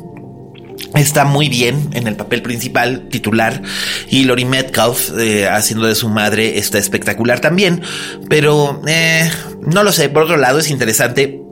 está 0.95 1.25
muy 1.25 1.49
bien 1.49 1.91
en 1.93 2.07
el 2.07 2.17
papel 2.17 2.43
principal 2.43 3.09
titular 3.09 3.63
y 4.09 4.25
Lori 4.25 4.45
Metcalf 4.45 5.11
eh, 5.19 5.49
haciendo 5.49 5.87
de 5.87 5.95
su 5.95 6.09
madre 6.09 6.59
está 6.59 6.79
espectacular 6.79 7.41
también 7.41 7.83
pero 8.29 8.83
eh, 8.87 9.31
no 9.61 9.83
lo 9.83 9.93
sé 9.93 10.09
por 10.09 10.23
otro 10.25 10.37
lado 10.37 10.59
es 10.59 10.71
interesante 10.71 11.43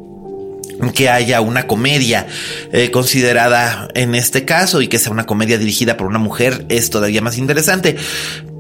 que 0.95 1.09
haya 1.09 1.41
una 1.41 1.67
comedia 1.67 2.27
eh, 2.73 2.91
considerada 2.91 3.89
en 3.95 4.15
este 4.15 4.45
caso 4.45 4.83
y 4.83 4.89
que 4.89 4.99
sea 4.99 5.13
una 5.13 5.27
comedia 5.27 5.59
dirigida 5.59 5.97
por 5.97 6.07
una 6.07 6.19
mujer 6.19 6.67
es 6.69 6.91
todavía 6.91 7.23
más 7.23 7.39
interesante. 7.39 7.97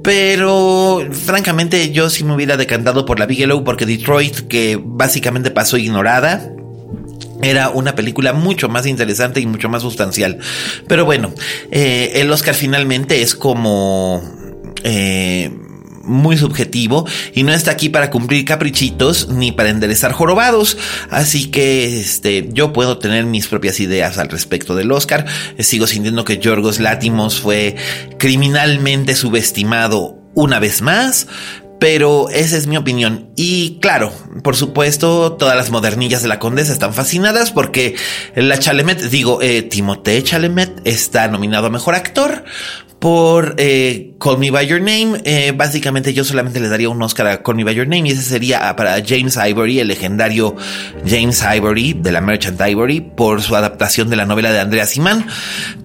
Pero 0.03 1.07
francamente 1.11 1.91
yo 1.91 2.11
sí 2.11 2.23
me 2.25 2.35
hubiera 2.35 2.57
decantado 2.57 3.05
por 3.05 3.19
la 3.19 3.27
Bigelow 3.27 3.65
porque 3.65 3.87
Detroit, 3.87 4.47
que 4.49 4.79
básicamente 4.81 5.51
pasó 5.51 5.77
ignorada, 5.79 6.53
era 7.43 7.71
una 7.71 7.95
película 7.95 8.33
mucho 8.33 8.69
más 8.69 8.87
interesante 8.87 9.41
y 9.41 9.47
mucho 9.47 9.69
más 9.69 9.83
sustancial. 9.83 10.39
Pero 10.89 11.05
bueno, 11.05 11.33
eh, 11.71 12.13
el 12.17 12.31
Oscar 12.31 12.55
finalmente 12.55 13.23
es 13.23 13.35
como... 13.35 14.23
Eh, 14.85 15.51
muy 16.07 16.37
subjetivo 16.37 17.07
y 17.35 17.43
no 17.43 17.53
está 17.53 17.73
aquí 17.73 17.89
para 17.89 18.11
cumplir 18.11 18.45
caprichitos 18.45 19.29
ni 19.29 19.53
para 19.53 19.71
enderezar 19.71 20.13
jorobados. 20.13 20.79
Así 21.11 21.51
que 21.51 22.01
este, 22.01 22.49
yo 22.53 22.73
puedo 22.73 22.99
tener 22.99 23.27
mis 23.27 23.49
propias 23.49 23.81
ideas 23.81 24.19
al 24.19 24.29
respecto 24.29 24.75
del 24.75 24.93
Oscar. 24.93 25.27
Sigo 25.59 25.87
sintiendo 25.87 26.25
que 26.25 26.39
Yorgos 26.39 26.81
Látimos 26.81 27.41
fue 27.41 27.77
criminalmente 28.19 29.15
subestimado 29.15 30.23
una 30.35 30.59
vez 30.59 30.83
más, 30.83 31.27
pero 31.79 32.29
esa 32.31 32.57
es 32.57 32.67
mi 32.67 32.77
opinión. 32.77 33.31
Y 33.37 33.79
claro, 33.81 34.13
por 34.43 34.57
supuesto, 34.57 35.33
todas 35.33 35.57
las 35.57 35.71
modernillas 35.71 36.23
de 36.23 36.29
la 36.29 36.39
condesa 36.39 36.73
están 36.73 36.95
fascinadas 36.95 37.53
porque 37.53 37.97
la 38.35 38.59
Chalemet, 38.59 39.01
digo, 39.11 39.43
eh, 39.43 39.63
Timothée 39.63 40.23
Chalemet 40.23 40.81
está 40.85 41.29
nominado 41.29 41.67
a 41.67 41.71
mejor 41.71 41.95
actor 41.95 42.45
por 42.99 43.55
eh, 43.59 44.15
Call 44.19 44.39
Me 44.39 44.51
By 44.51 44.67
Your 44.67 44.81
Name. 44.81 45.21
Eh, 45.25 45.53
básicamente 45.57 46.15
yo 46.15 46.25
solamente 46.25 46.61
le 46.61 46.69
daría 46.69 46.89
un 46.89 47.01
Oscar 47.03 47.27
a 47.27 47.43
Call 47.43 47.57
Me 47.57 47.65
By 47.65 47.75
Your 47.75 47.87
Name 47.87 48.09
y 48.09 48.13
ese 48.13 48.23
sería 48.23 48.75
para 48.77 49.03
James 49.07 49.37
Ivory, 49.37 49.81
el 49.81 49.89
legendario 49.89 50.57
James 51.07 51.43
Ivory 51.43 51.95
de 51.95 52.13
la 52.13 52.21
Merchant 52.21 52.61
Ivory, 52.61 53.01
por 53.01 53.43
su 53.43 53.55
adaptación 53.57 54.11
de 54.11 54.17
la 54.17 54.27
novela 54.27 54.53
de 54.53 54.61
Andrea 54.61 54.87
Simán. 54.87 55.27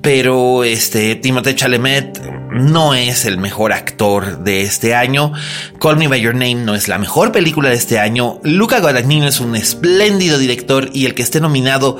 Pero 0.02 0.64
este 0.64 1.16
Timothée 1.16 1.56
Chalamet 1.56 2.20
no 2.52 2.94
es 2.94 3.26
el 3.26 3.38
mejor 3.38 3.74
actor 3.74 4.44
de 4.44 4.62
este 4.62 4.96
año. 4.96 5.34
Call 5.80 5.98
Me 5.98 6.08
By 6.08 6.22
Your 6.22 6.34
Name 6.34 6.56
no 6.56 6.76
es 6.76 6.88
la 6.88 6.98
mejor 6.98 7.32
película 7.32 7.70
de 7.70 7.76
este 7.76 8.00
año. 8.00 8.40
Luca 8.44 8.80
Guadagnino 8.80 9.28
es 9.28 9.40
un 9.40 9.56
espléndido 9.56 10.38
director 10.38 10.90
y 10.94 11.06
el 11.06 11.14
que 11.14 11.24
esté 11.24 11.40
nominado 11.40 11.98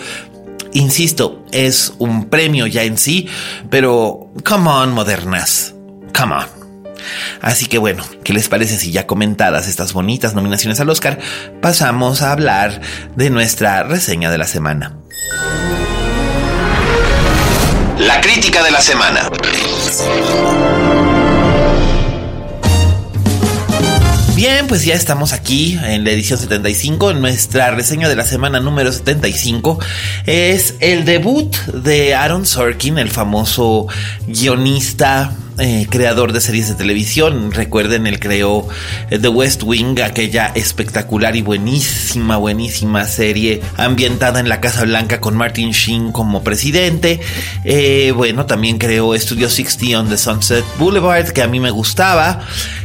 Insisto, 0.74 1.44
es 1.52 1.94
un 2.00 2.30
premio 2.30 2.66
ya 2.68 2.84
en 2.84 2.98
sí, 2.98 3.28
pero 3.70 4.32
come 4.46 4.70
on, 4.70 4.94
modernas, 4.94 5.76
come 6.18 6.36
on. 6.36 6.62
Así 7.42 7.66
que 7.66 7.78
bueno, 7.78 8.04
¿qué 8.24 8.34
les 8.34 8.48
parece 8.48 8.78
si 8.78 8.92
ya 8.92 9.08
comentadas 9.08 9.68
estas 9.68 9.94
bonitas 9.94 10.34
nominaciones 10.34 10.80
al 10.80 10.90
Oscar, 10.90 11.20
pasamos 11.62 12.22
a 12.22 12.32
hablar 12.32 12.82
de 13.16 13.30
nuestra 13.30 13.84
reseña 13.84 14.32
de 14.32 14.38
la 14.38 14.48
semana? 14.48 14.98
La 17.98 18.22
crítica 18.22 18.64
de 18.64 18.72
la 18.72 18.82
semana. 18.82 19.30
Bien, 24.42 24.66
pues 24.66 24.84
ya 24.84 24.96
estamos 24.96 25.34
aquí 25.34 25.78
en 25.84 26.04
la 26.04 26.10
edición 26.10 26.40
75. 26.40 27.14
Nuestra 27.14 27.70
reseña 27.70 28.10
de 28.10 28.16
la 28.16 28.26
semana 28.26 28.60
número 28.60 28.92
75 28.92 29.78
es 30.26 30.74
el 30.80 31.06
debut 31.06 31.56
de 31.68 32.16
Aaron 32.16 32.48
Sorkin, 32.48 32.98
el 32.98 33.12
famoso 33.12 33.86
guionista 34.26 35.32
eh, 35.62 35.86
creador 35.90 36.34
de 36.34 36.42
series 36.42 36.68
de 36.70 36.74
televisión. 36.76 37.52
Recuerden, 37.52 38.08
él 38.08 38.20
creó 38.20 38.68
eh, 39.12 39.20
The 39.20 39.28
West 39.28 39.62
Wing, 39.64 40.00
aquella 40.02 40.52
espectacular 40.56 41.36
y 41.36 41.44
buenísima, 41.44 42.38
buenísima 42.38 43.06
serie 43.06 43.62
ambientada 43.78 44.40
en 44.40 44.50
la 44.50 44.60
Casa 44.60 44.86
Blanca 44.86 45.22
con 45.22 45.38
Martin 45.38 45.70
Sheen 45.70 46.12
como 46.12 46.44
presidente. 46.44 47.20
Eh, 47.64 48.12
bueno, 48.16 48.48
también 48.48 48.80
creó 48.80 49.16
Studio 49.16 49.50
60 49.50 50.00
on 50.00 50.10
the 50.10 50.18
Sunset 50.18 50.66
Boulevard, 50.80 51.30
que 51.30 51.44
a 51.44 51.48
mí 51.48 51.60
me 51.60 51.70
gustaba. 51.70 52.42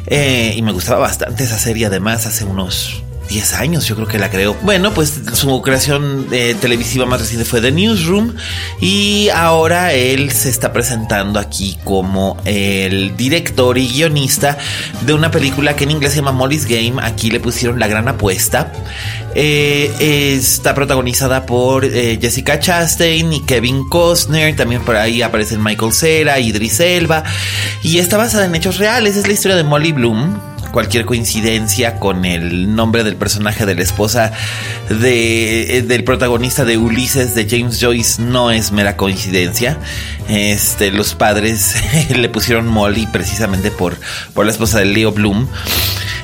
y 0.09 0.61
me 0.61 0.73
gustaba 0.73 1.01
bastante 1.01 1.45
esa 1.45 1.59
serie, 1.59 1.87
además, 1.87 2.27
hace 2.27 2.45
unos 2.45 3.06
10 3.29 3.55
años, 3.55 3.87
yo 3.87 3.95
creo 3.95 4.07
que 4.07 4.19
la 4.19 4.31
creó. 4.31 4.55
Bueno, 4.63 4.93
pues 4.95 5.21
su 5.33 5.63
creación 5.63 6.27
eh, 6.31 6.55
televisiva 6.61 7.07
más 7.07 7.21
reciente 7.21 7.45
fue 7.45 7.61
The 7.61 7.73
Newsroom 7.73 8.35
y 8.81 9.29
ahora 9.35 9.93
él 9.93 10.31
se 10.33 10.49
está 10.49 10.73
presentando 10.73 11.39
aquí 11.39 11.79
como 11.85 12.37
el 12.45 13.17
director 13.17 13.79
y 13.79 13.89
guionista 13.89 14.59
de 15.03 15.13
una 15.13 15.31
película 15.31 15.77
que 15.77 15.85
en 15.85 15.93
inglés 15.93 16.13
se 16.13 16.19
llama 16.19 16.33
Molly's 16.33 16.67
Game. 16.67 16.95
Aquí 17.03 17.31
le 17.31 17.41
pusieron 17.41 17.79
la 17.79 17.89
gran 17.89 18.09
apuesta. 18.09 18.73
Eh, 19.35 20.35
está 20.35 20.75
protagonizada 20.75 21.45
por 21.45 21.85
eh, 21.85 22.19
Jessica 22.21 22.59
Chastain 22.59 23.33
y 23.33 23.41
Kevin 23.41 23.89
Costner. 23.89 24.57
También 24.57 24.83
por 24.83 24.97
ahí 24.97 25.23
aparecen 25.23 25.63
Michael 25.63 25.93
Cera, 25.93 26.39
Idris 26.39 26.81
Elba. 26.81 27.25
Y 27.83 27.99
está 27.99 28.17
basada 28.17 28.47
en 28.47 28.55
hechos 28.55 28.79
reales. 28.79 29.17
Es 29.17 29.27
la 29.27 29.35
historia 29.35 29.57
de 29.57 29.65
Molly 29.65 29.93
Bloom 29.93 30.56
cualquier 30.77 31.07
coincidencia 31.07 31.99
con 31.99 32.27
el 32.27 32.77
nombre 32.77 33.03
del 33.03 33.17
personaje 33.17 33.65
de 33.65 33.75
la 33.75 33.83
esposa 33.83 34.33
de, 34.91 35.79
eh, 35.79 35.81
del 35.81 36.05
protagonista 36.05 36.67
de 36.67 36.77
Ulises 36.77 37.35
de 37.35 37.49
James 37.49 37.81
Joyce 37.81 38.21
no 38.21 38.51
es 38.51 38.73
mera 38.73 38.95
coincidencia. 38.95 39.79
Este, 40.29 40.91
los 40.91 41.15
padres 41.15 41.77
le 42.15 42.29
pusieron 42.29 42.69
Molly 42.69 43.07
precisamente 43.07 43.71
por, 43.71 43.97
por 44.35 44.45
la 44.45 44.53
esposa 44.53 44.79
de 44.81 44.85
Leo 44.85 45.13
Bloom. 45.13 45.49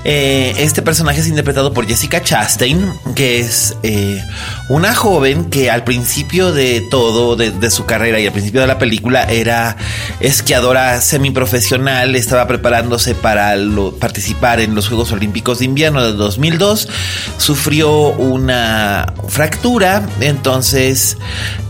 Eh, 0.04 0.52
este 0.58 0.82
personaje 0.82 1.20
es 1.20 1.28
interpretado 1.28 1.72
por 1.72 1.86
Jessica 1.86 2.22
Chastain, 2.22 2.92
que 3.14 3.38
es 3.38 3.74
eh, 3.82 4.22
una 4.72 4.94
joven 4.94 5.50
que 5.50 5.70
al 5.70 5.84
principio 5.84 6.50
de 6.50 6.80
todo, 6.80 7.36
de, 7.36 7.70
su 7.70 7.84
carrera 7.84 8.18
y 8.20 8.26
al 8.26 8.32
principio 8.32 8.62
de 8.62 8.66
la 8.66 8.78
película, 8.78 9.24
era 9.24 9.76
esquiadora 10.18 10.98
semiprofesional, 11.02 12.16
estaba 12.16 12.46
preparándose 12.46 13.14
para 13.14 13.54
participar 14.00 14.60
en 14.60 14.74
los 14.74 14.88
Juegos 14.88 15.12
Olímpicos 15.12 15.58
de 15.58 15.66
Invierno 15.66 16.02
de 16.02 16.14
2002, 16.14 16.88
sufrió 17.36 18.12
una 18.12 19.12
fractura, 19.28 20.08
entonces 20.22 21.18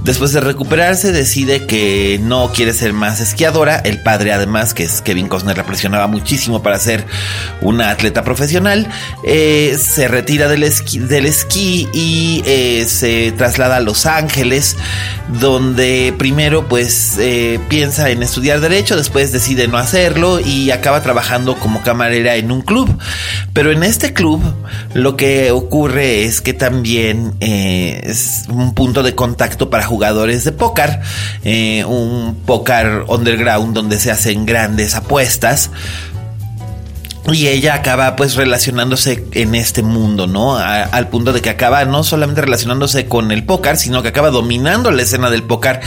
después 0.04 0.32
de 0.32 0.40
recuperarse 0.40 1.10
decide 1.10 1.66
que 1.66 2.20
no 2.22 2.52
quiere 2.52 2.72
ser 2.72 2.92
más 2.92 3.18
esquiadora, 3.20 3.78
el 3.78 4.00
padre 4.00 4.32
además, 4.32 4.74
que 4.74 4.84
es 4.84 5.00
Kevin 5.00 5.26
Costner, 5.26 5.56
la 5.56 5.64
presionaba 5.64 6.06
muchísimo 6.06 6.62
para 6.62 6.78
ser 6.78 7.04
una 7.62 7.90
atleta 7.90 8.22
profesional, 8.22 8.88
eh, 9.24 9.76
se 9.80 10.06
retira 10.06 10.46
del 10.46 10.62
esquí, 10.62 11.00
del 11.00 11.26
esquí 11.26 11.88
y 11.92 12.42
eh, 12.46 12.86
se 12.92 13.32
traslada 13.32 13.76
a 13.76 13.80
Los 13.80 14.06
Ángeles, 14.06 14.76
donde 15.40 16.14
primero 16.16 16.68
pues 16.68 17.16
eh, 17.18 17.58
piensa 17.68 18.10
en 18.10 18.22
estudiar 18.22 18.60
derecho, 18.60 18.96
después 18.96 19.32
decide 19.32 19.68
no 19.68 19.78
hacerlo 19.78 20.40
y 20.40 20.70
acaba 20.70 21.02
trabajando 21.02 21.56
como 21.58 21.82
camarera 21.82 22.36
en 22.36 22.52
un 22.52 22.62
club. 22.62 22.88
Pero 23.52 23.72
en 23.72 23.82
este 23.82 24.12
club 24.12 24.42
lo 24.94 25.16
que 25.16 25.50
ocurre 25.50 26.24
es 26.24 26.40
que 26.40 26.52
también 26.52 27.34
es 27.40 28.44
un 28.48 28.74
punto 28.74 29.02
de 29.02 29.14
contacto 29.14 29.70
para 29.70 29.84
jugadores 29.84 30.44
de 30.44 30.52
póker, 30.52 31.00
un 31.86 32.38
póker 32.46 33.04
underground 33.08 33.74
donde 33.74 33.98
se 33.98 34.10
hacen 34.10 34.46
grandes 34.46 34.94
apuestas 34.94 35.70
y 37.30 37.46
ella 37.46 37.74
acaba 37.74 38.16
pues 38.16 38.34
relacionándose 38.34 39.24
en 39.32 39.54
este 39.54 39.82
mundo, 39.82 40.26
¿no? 40.26 40.56
al 40.56 41.08
punto 41.08 41.32
de 41.32 41.40
que 41.40 41.50
acaba 41.50 41.84
no 41.84 42.02
solamente 42.02 42.40
relacionándose 42.40 43.06
con 43.06 43.30
el 43.30 43.44
póker, 43.44 43.76
sino 43.76 44.02
que 44.02 44.08
acaba 44.08 44.30
dominando 44.30 44.90
la 44.90 45.02
escena 45.02 45.30
del 45.30 45.44
póker, 45.44 45.80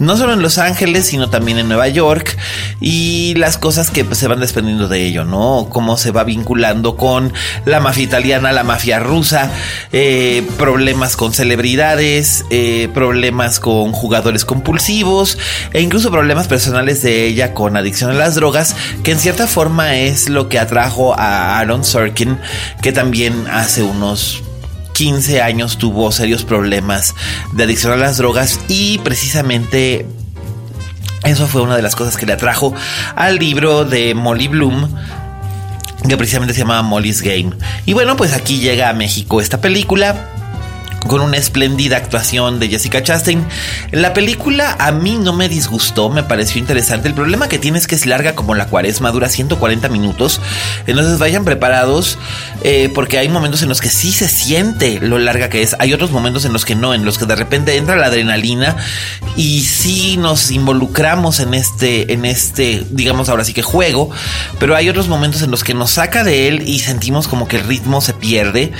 no 0.00 0.16
solo 0.16 0.32
en 0.32 0.42
Los 0.42 0.58
Ángeles, 0.58 1.06
sino 1.06 1.30
también 1.30 1.58
en 1.58 1.68
Nueva 1.68 1.86
York 1.86 2.36
y 2.80 3.34
las 3.36 3.56
cosas 3.56 3.90
que 3.90 4.04
pues, 4.04 4.18
se 4.18 4.26
van 4.26 4.40
desprendiendo 4.40 4.88
de 4.88 5.06
ello, 5.06 5.24
¿no? 5.24 5.68
Cómo 5.70 5.96
se 5.96 6.10
va 6.10 6.24
vinculando 6.24 6.96
con 6.96 7.32
la 7.66 7.78
mafia 7.78 8.02
italiana, 8.02 8.50
la 8.50 8.64
mafia 8.64 8.98
rusa, 8.98 9.52
eh, 9.92 10.44
problemas 10.58 11.16
con 11.16 11.32
celebridades, 11.32 12.44
eh, 12.50 12.88
problemas 12.92 13.60
con 13.60 13.92
jugadores 13.92 14.44
compulsivos 14.44 15.38
e 15.72 15.82
incluso 15.82 16.10
problemas 16.10 16.48
personales 16.48 17.02
de 17.02 17.26
ella 17.26 17.54
con 17.54 17.76
adicción 17.76 18.10
a 18.10 18.14
las 18.14 18.34
drogas, 18.34 18.74
que 19.04 19.12
en 19.12 19.20
cierta 19.20 19.46
forma 19.46 19.96
es 19.96 20.28
lo 20.28 20.48
que 20.48 20.58
atrae 20.58 20.79
a 20.80 21.58
Aaron 21.58 21.84
Sorkin, 21.84 22.38
que 22.82 22.92
también 22.92 23.46
hace 23.48 23.82
unos 23.82 24.42
15 24.94 25.42
años 25.42 25.78
tuvo 25.78 26.12
serios 26.12 26.44
problemas 26.44 27.14
de 27.52 27.64
adicción 27.64 27.92
a 27.92 27.96
las 27.96 28.16
drogas 28.18 28.60
y 28.68 28.98
precisamente 28.98 30.06
eso 31.24 31.46
fue 31.46 31.62
una 31.62 31.76
de 31.76 31.82
las 31.82 31.96
cosas 31.96 32.16
que 32.16 32.26
le 32.26 32.32
atrajo 32.32 32.74
al 33.14 33.38
libro 33.38 33.84
de 33.84 34.14
Molly 34.14 34.48
Bloom 34.48 34.88
que 36.08 36.16
precisamente 36.16 36.54
se 36.54 36.60
llamaba 36.60 36.82
Molly's 36.82 37.20
Game. 37.20 37.50
Y 37.84 37.92
bueno, 37.92 38.16
pues 38.16 38.32
aquí 38.32 38.58
llega 38.58 38.88
a 38.88 38.92
México 38.94 39.40
esta 39.40 39.60
película 39.60 40.16
con 41.06 41.20
una 41.20 41.36
espléndida 41.36 41.96
actuación 41.96 42.60
de 42.60 42.68
Jessica 42.68 43.02
Chastain. 43.02 43.44
La 43.90 44.12
película 44.12 44.76
a 44.78 44.92
mí 44.92 45.18
no 45.18 45.32
me 45.32 45.48
disgustó, 45.48 46.10
me 46.10 46.22
pareció 46.22 46.58
interesante. 46.58 47.08
El 47.08 47.14
problema 47.14 47.48
que 47.48 47.58
tiene 47.58 47.78
es 47.78 47.86
que 47.86 47.94
es 47.94 48.06
larga 48.06 48.34
como 48.34 48.54
la 48.54 48.66
cuaresma, 48.66 49.10
dura 49.10 49.28
140 49.28 49.88
minutos. 49.88 50.40
Entonces 50.86 51.18
vayan 51.18 51.44
preparados 51.44 52.18
eh, 52.62 52.90
porque 52.94 53.18
hay 53.18 53.28
momentos 53.28 53.62
en 53.62 53.68
los 53.68 53.80
que 53.80 53.88
sí 53.88 54.12
se 54.12 54.28
siente 54.28 55.00
lo 55.00 55.18
larga 55.18 55.48
que 55.48 55.62
es. 55.62 55.74
Hay 55.78 55.92
otros 55.92 56.10
momentos 56.10 56.44
en 56.44 56.52
los 56.52 56.64
que 56.64 56.74
no, 56.74 56.94
en 56.94 57.04
los 57.04 57.18
que 57.18 57.26
de 57.26 57.36
repente 57.36 57.76
entra 57.76 57.96
la 57.96 58.06
adrenalina 58.06 58.76
y 59.36 59.62
sí 59.62 60.16
nos 60.16 60.50
involucramos 60.50 61.40
en 61.40 61.54
este, 61.54 62.12
en 62.12 62.24
este, 62.24 62.86
digamos 62.90 63.28
ahora 63.28 63.44
sí 63.44 63.52
que 63.52 63.62
juego. 63.62 64.10
Pero 64.58 64.76
hay 64.76 64.88
otros 64.88 65.08
momentos 65.08 65.42
en 65.42 65.50
los 65.50 65.64
que 65.64 65.74
nos 65.74 65.92
saca 65.92 66.24
de 66.24 66.48
él 66.48 66.68
y 66.68 66.80
sentimos 66.80 67.28
como 67.28 67.48
que 67.48 67.56
el 67.56 67.64
ritmo 67.64 68.00
se 68.00 68.12
pierde. 68.12 68.72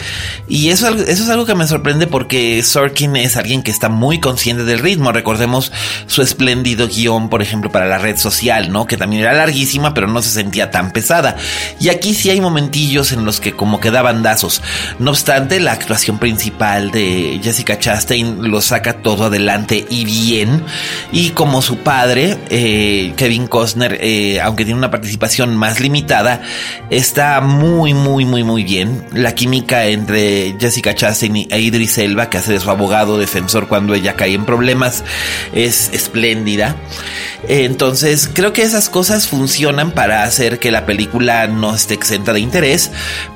Y 0.49 0.71
eso, 0.71 0.89
eso 0.89 1.23
es 1.23 1.29
algo 1.29 1.47
que 1.47 1.55
me 1.55 1.67
sorprende 1.67 2.07
porque 2.11 2.63
Sorkin 2.63 3.17
es 3.17 3.37
alguien 3.37 3.63
que 3.63 3.71
está 3.71 3.89
muy 3.89 4.21
consciente 4.21 4.65
del 4.65 4.81
ritmo. 4.81 5.13
Recordemos 5.13 5.73
su 6.07 6.23
espléndido 6.23 6.89
guion, 6.89 7.29
por 7.29 7.43
ejemplo, 7.43 7.71
para 7.71 7.87
la 7.87 7.99
red 7.99 8.17
social, 8.17 8.71
¿no? 8.71 8.87
Que 8.87 8.97
también 8.97 9.23
era 9.23 9.33
larguísima, 9.33 9.95
pero 9.95 10.07
no 10.07 10.23
se 10.23 10.31
sentía 10.31 10.71
tan 10.71 10.93
pesada. 10.93 11.37
Y 11.81 11.89
aquí 11.89 12.15
sí 12.15 12.31
hay 12.31 12.41
momentillos 12.41 13.13
en 13.13 13.25
los 13.25 13.41
que 13.41 13.53
como 13.53 13.81
que 13.81 13.91
da 13.91 14.03
bandazos. 14.03 14.63
No 14.99 15.11
obstante, 15.11 15.61
la 15.61 15.73
actuación 15.73 16.19
principal 16.19 16.91
de 16.91 17.41
Jessica 17.43 17.79
Chastain 17.79 18.51
lo 18.51 18.61
saca 18.61 19.03
todo 19.03 19.25
adelante 19.25 19.87
y 19.89 20.05
bien. 20.05 20.65
Y 21.13 21.31
como 21.31 21.63
su 21.63 21.79
padre, 21.79 22.39
eh, 22.51 23.15
Kevin 23.17 23.47
Costner, 23.47 23.99
eh, 24.01 24.41
aunque 24.41 24.65
tiene 24.65 24.79
una 24.79 24.91
participación 24.91 25.57
más 25.57 25.81
limitada, 25.81 26.43
está 26.91 27.41
muy, 27.41 27.95
muy, 27.95 28.25
muy, 28.25 28.45
muy 28.45 28.65
bien. 28.65 29.05
La 29.13 29.35
química 29.35 29.87
entre 29.87 30.57
Jessica 30.59 30.95
Chastain 30.95 31.47
e 31.51 31.61
Idris 31.61 31.99
Elba, 32.01 32.31
que 32.31 32.39
hace 32.39 32.53
de 32.53 32.61
su 32.61 32.71
abogado 32.71 33.19
defensor 33.19 33.69
cuando 33.69 33.95
ella 33.95 34.15
cae 34.15 34.35
en 34.35 34.45
problemas, 34.45 35.05
es 35.53 35.91
espléndida. 35.93 36.77
Entonces, 37.49 38.31
creo 38.33 38.53
que 38.53 38.63
esas 38.63 38.89
cosas 38.89 39.29
funcionan 39.29 39.93
para 39.93 40.25
hacer 40.25 40.59
que 40.59 40.71
la 40.71 40.87
película 40.87 41.47
no 41.47 41.75
esté 41.75 41.95
exenta 41.95 42.33
de 42.33 42.41
interés, 42.41 42.91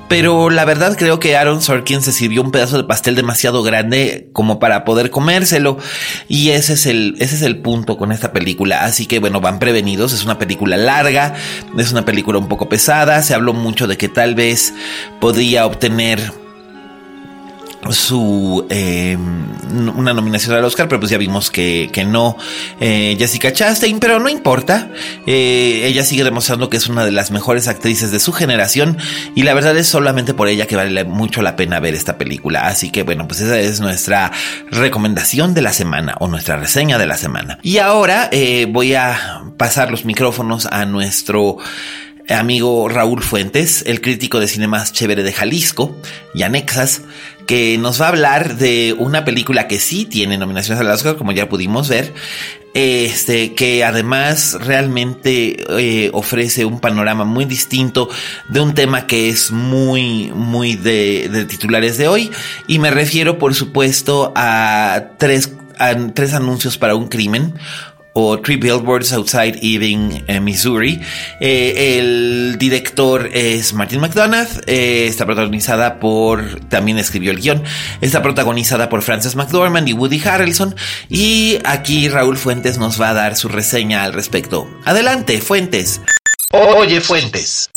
pero 0.08 0.50
la 0.50 0.64
verdad 0.64 0.96
creo 0.96 1.18
que 1.18 1.36
Aaron 1.36 1.62
Sorkin 1.62 2.02
se 2.02 2.12
sirvió 2.12 2.42
un 2.42 2.50
pedazo 2.50 2.76
de 2.76 2.84
pastel 2.84 3.14
demasiado 3.14 3.62
grande 3.62 4.28
como 4.32 4.58
para 4.58 4.84
poder 4.84 5.10
comérselo 5.10 5.78
y 6.28 6.50
ese 6.50 6.74
es 6.74 6.86
el 6.86 7.16
ese 7.18 7.36
es 7.36 7.42
el 7.42 7.58
punto 7.58 7.96
con 7.96 8.12
esta 8.12 8.32
película, 8.32 8.84
así 8.84 9.06
que 9.06 9.18
bueno, 9.18 9.40
van 9.40 9.58
prevenidos, 9.58 10.12
es 10.12 10.24
una 10.24 10.38
película 10.38 10.76
larga, 10.76 11.34
es 11.78 11.92
una 11.92 12.04
película 12.04 12.38
un 12.38 12.48
poco 12.48 12.68
pesada, 12.68 13.22
se 13.22 13.34
habló 13.34 13.54
mucho 13.54 13.86
de 13.86 13.96
que 13.96 14.08
tal 14.08 14.34
vez 14.34 14.74
podría 15.20 15.66
obtener 15.66 16.43
su 17.90 18.66
eh, 18.70 19.16
una 19.16 20.14
nominación 20.14 20.56
al 20.56 20.64
Oscar, 20.64 20.88
pero 20.88 21.00
pues 21.00 21.10
ya 21.10 21.18
vimos 21.18 21.50
que, 21.50 21.90
que 21.92 22.04
no 22.04 22.36
eh, 22.80 23.16
Jessica 23.18 23.52
Chastain, 23.52 23.98
pero 23.98 24.18
no 24.18 24.28
importa. 24.28 24.90
Eh, 25.26 25.82
ella 25.84 26.04
sigue 26.04 26.24
demostrando 26.24 26.70
que 26.70 26.76
es 26.76 26.88
una 26.88 27.04
de 27.04 27.12
las 27.12 27.30
mejores 27.30 27.68
actrices 27.68 28.10
de 28.10 28.20
su 28.20 28.32
generación 28.32 28.98
y 29.34 29.42
la 29.42 29.54
verdad 29.54 29.76
es 29.76 29.86
solamente 29.86 30.34
por 30.34 30.48
ella 30.48 30.66
que 30.66 30.76
vale 30.76 31.04
mucho 31.04 31.42
la 31.42 31.56
pena 31.56 31.80
ver 31.80 31.94
esta 31.94 32.18
película. 32.18 32.66
Así 32.66 32.90
que 32.90 33.02
bueno, 33.02 33.26
pues 33.26 33.40
esa 33.40 33.58
es 33.58 33.80
nuestra 33.80 34.32
recomendación 34.70 35.54
de 35.54 35.62
la 35.62 35.72
semana 35.72 36.16
o 36.20 36.28
nuestra 36.28 36.56
reseña 36.56 36.98
de 36.98 37.06
la 37.06 37.16
semana. 37.16 37.58
Y 37.62 37.78
ahora 37.78 38.30
voy 38.68 38.94
a 38.94 39.42
pasar 39.56 39.90
los 39.90 40.04
micrófonos 40.04 40.66
a 40.66 40.84
nuestro 40.84 41.58
amigo 42.28 42.88
Raúl 42.88 43.22
Fuentes, 43.22 43.84
el 43.86 44.00
crítico 44.00 44.40
de 44.40 44.48
cine 44.48 44.66
más 44.66 44.92
chévere 44.92 45.22
de 45.22 45.32
Jalisco 45.32 45.96
y 46.34 46.42
anexas, 46.42 47.02
que 47.46 47.76
nos 47.78 48.00
va 48.00 48.06
a 48.06 48.08
hablar 48.08 48.56
de 48.56 48.94
una 48.98 49.24
película 49.24 49.68
que 49.68 49.78
sí 49.78 50.06
tiene 50.06 50.38
nominaciones 50.38 50.80
al 50.80 50.90
Oscar, 50.90 51.16
como 51.16 51.32
ya 51.32 51.48
pudimos 51.48 51.88
ver, 51.88 52.14
este, 52.72 53.54
que 53.54 53.84
además 53.84 54.56
realmente 54.60 55.64
eh, 55.78 56.10
ofrece 56.12 56.64
un 56.64 56.80
panorama 56.80 57.24
muy 57.24 57.44
distinto 57.44 58.08
de 58.48 58.60
un 58.60 58.74
tema 58.74 59.06
que 59.06 59.28
es 59.28 59.50
muy, 59.50 60.32
muy 60.34 60.74
de, 60.74 61.28
de 61.30 61.44
titulares 61.44 61.98
de 61.98 62.08
hoy. 62.08 62.30
Y 62.66 62.78
me 62.78 62.90
refiero, 62.90 63.38
por 63.38 63.54
supuesto, 63.54 64.32
a 64.34 65.10
tres, 65.18 65.52
a 65.78 65.94
tres 66.14 66.32
anuncios 66.34 66.78
para 66.78 66.96
un 66.96 67.08
crimen 67.08 67.54
o 68.14 68.38
Three 68.38 68.56
Billboards 68.56 69.12
Outside 69.12 69.58
Ebbing, 69.60 70.24
eh, 70.26 70.40
Missouri. 70.40 71.00
Eh, 71.40 71.98
el 71.98 72.56
director 72.58 73.28
es 73.32 73.74
Martin 73.74 74.00
McDonough. 74.00 74.62
Eh, 74.66 75.06
está 75.08 75.26
protagonizada 75.26 76.00
por, 76.00 76.60
también 76.66 76.98
escribió 76.98 77.32
el 77.32 77.40
guion, 77.40 77.62
está 78.00 78.22
protagonizada 78.22 78.88
por 78.88 79.02
Frances 79.02 79.36
McDormand 79.36 79.88
y 79.88 79.92
Woody 79.92 80.22
Harrelson. 80.24 80.74
Y 81.08 81.58
aquí 81.64 82.08
Raúl 82.08 82.38
Fuentes 82.38 82.78
nos 82.78 83.00
va 83.00 83.10
a 83.10 83.14
dar 83.14 83.36
su 83.36 83.48
reseña 83.48 84.04
al 84.04 84.12
respecto. 84.12 84.68
Adelante, 84.84 85.40
Fuentes. 85.40 86.00
Oye, 86.52 87.00
Fuentes. 87.00 87.68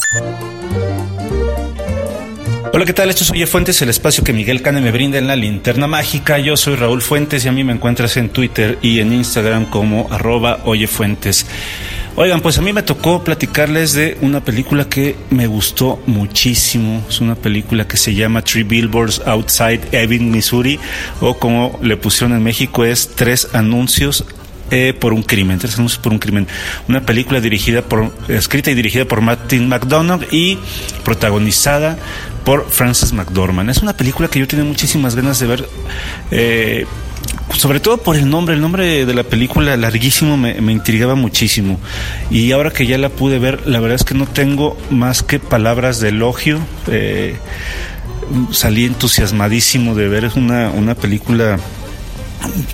Hola, 2.73 2.85
¿qué 2.85 2.93
tal? 2.93 3.09
Esto 3.09 3.23
es 3.23 3.31
Oye 3.31 3.47
Fuentes, 3.47 3.81
el 3.81 3.89
espacio 3.89 4.23
que 4.23 4.33
Miguel 4.33 4.61
Cane 4.61 4.81
me 4.81 4.91
brinda 4.91 5.17
en 5.17 5.27
la 5.27 5.35
linterna 5.35 5.87
mágica. 5.87 6.37
Yo 6.37 6.57
soy 6.57 6.75
Raúl 6.75 7.01
Fuentes 7.01 7.45
y 7.45 7.47
a 7.47 7.51
mí 7.51 7.63
me 7.63 7.73
encuentras 7.73 8.17
en 8.17 8.29
Twitter 8.29 8.77
y 8.81 8.99
en 8.99 9.13
Instagram 9.13 9.65
como 9.65 10.07
arroba 10.11 10.59
Oye 10.65 10.87
Fuentes. 10.87 11.45
Oigan, 12.15 12.41
pues 12.41 12.57
a 12.57 12.61
mí 12.61 12.73
me 12.73 12.83
tocó 12.83 13.23
platicarles 13.23 13.93
de 13.93 14.17
una 14.21 14.43
película 14.43 14.89
que 14.89 15.15
me 15.29 15.47
gustó 15.47 16.01
muchísimo. 16.07 17.05
Es 17.07 17.21
una 17.21 17.35
película 17.35 17.87
que 17.87 17.95
se 17.95 18.13
llama 18.13 18.41
Three 18.41 18.63
Billboards 18.63 19.21
Outside 19.25 19.81
Ebbing, 19.91 20.31
Missouri, 20.31 20.79
o 21.21 21.35
como 21.35 21.79
le 21.81 21.95
pusieron 21.95 22.35
en 22.35 22.43
México 22.43 22.85
es 22.85 23.09
Tres 23.15 23.47
Anuncios 23.53 24.25
eh, 24.71 24.93
por 24.99 25.13
un 25.13 25.23
crimen, 25.23 25.59
Tres 25.59 25.75
Anuncios 25.75 26.01
por 26.01 26.11
un 26.11 26.19
crimen. 26.19 26.47
Una 26.89 27.05
película 27.05 27.39
dirigida 27.39 27.83
por, 27.83 28.11
escrita 28.27 28.71
y 28.71 28.73
dirigida 28.73 29.05
por 29.05 29.21
Martin 29.21 29.69
McDonagh 29.69 30.27
y 30.31 30.57
protagonizada 31.05 31.97
por 32.47 32.69
Frances 32.69 33.11
McDormand. 33.11 33.69
Es 33.69 33.79
una 33.79 33.97
película 33.97 34.29
que 34.29 34.39
yo 34.39 34.47
tenía 34.47 34.63
muchísimas 34.63 35.17
ganas 35.17 35.37
de 35.37 35.47
ver. 35.47 35.67
Eh, 36.31 36.85
sobre 37.53 37.81
todo 37.81 37.97
por 37.97 38.15
el 38.15 38.29
nombre, 38.29 38.55
el 38.55 38.61
nombre 38.61 39.05
de 39.05 39.13
la 39.13 39.23
película 39.23 39.75
larguísimo 39.75 40.37
me, 40.37 40.53
intrigaba 40.71 41.15
muchísimo. 41.15 41.77
Y 42.31 42.53
ahora 42.53 42.71
que 42.71 42.87
ya 42.87 42.97
la 42.97 43.09
pude 43.09 43.37
ver, 43.37 43.67
la 43.67 43.81
verdad 43.81 43.95
es 43.95 44.05
que 44.05 44.13
no 44.13 44.27
tengo 44.27 44.77
más 44.89 45.23
que 45.23 45.39
palabras 45.39 45.99
de 45.99 46.07
elogio. 46.07 46.59
Eh, 46.87 47.35
salí 48.51 48.85
entusiasmadísimo 48.85 49.93
de 49.93 50.07
ver 50.07 50.31
una, 50.37 50.69
una 50.69 50.95
película 50.95 51.59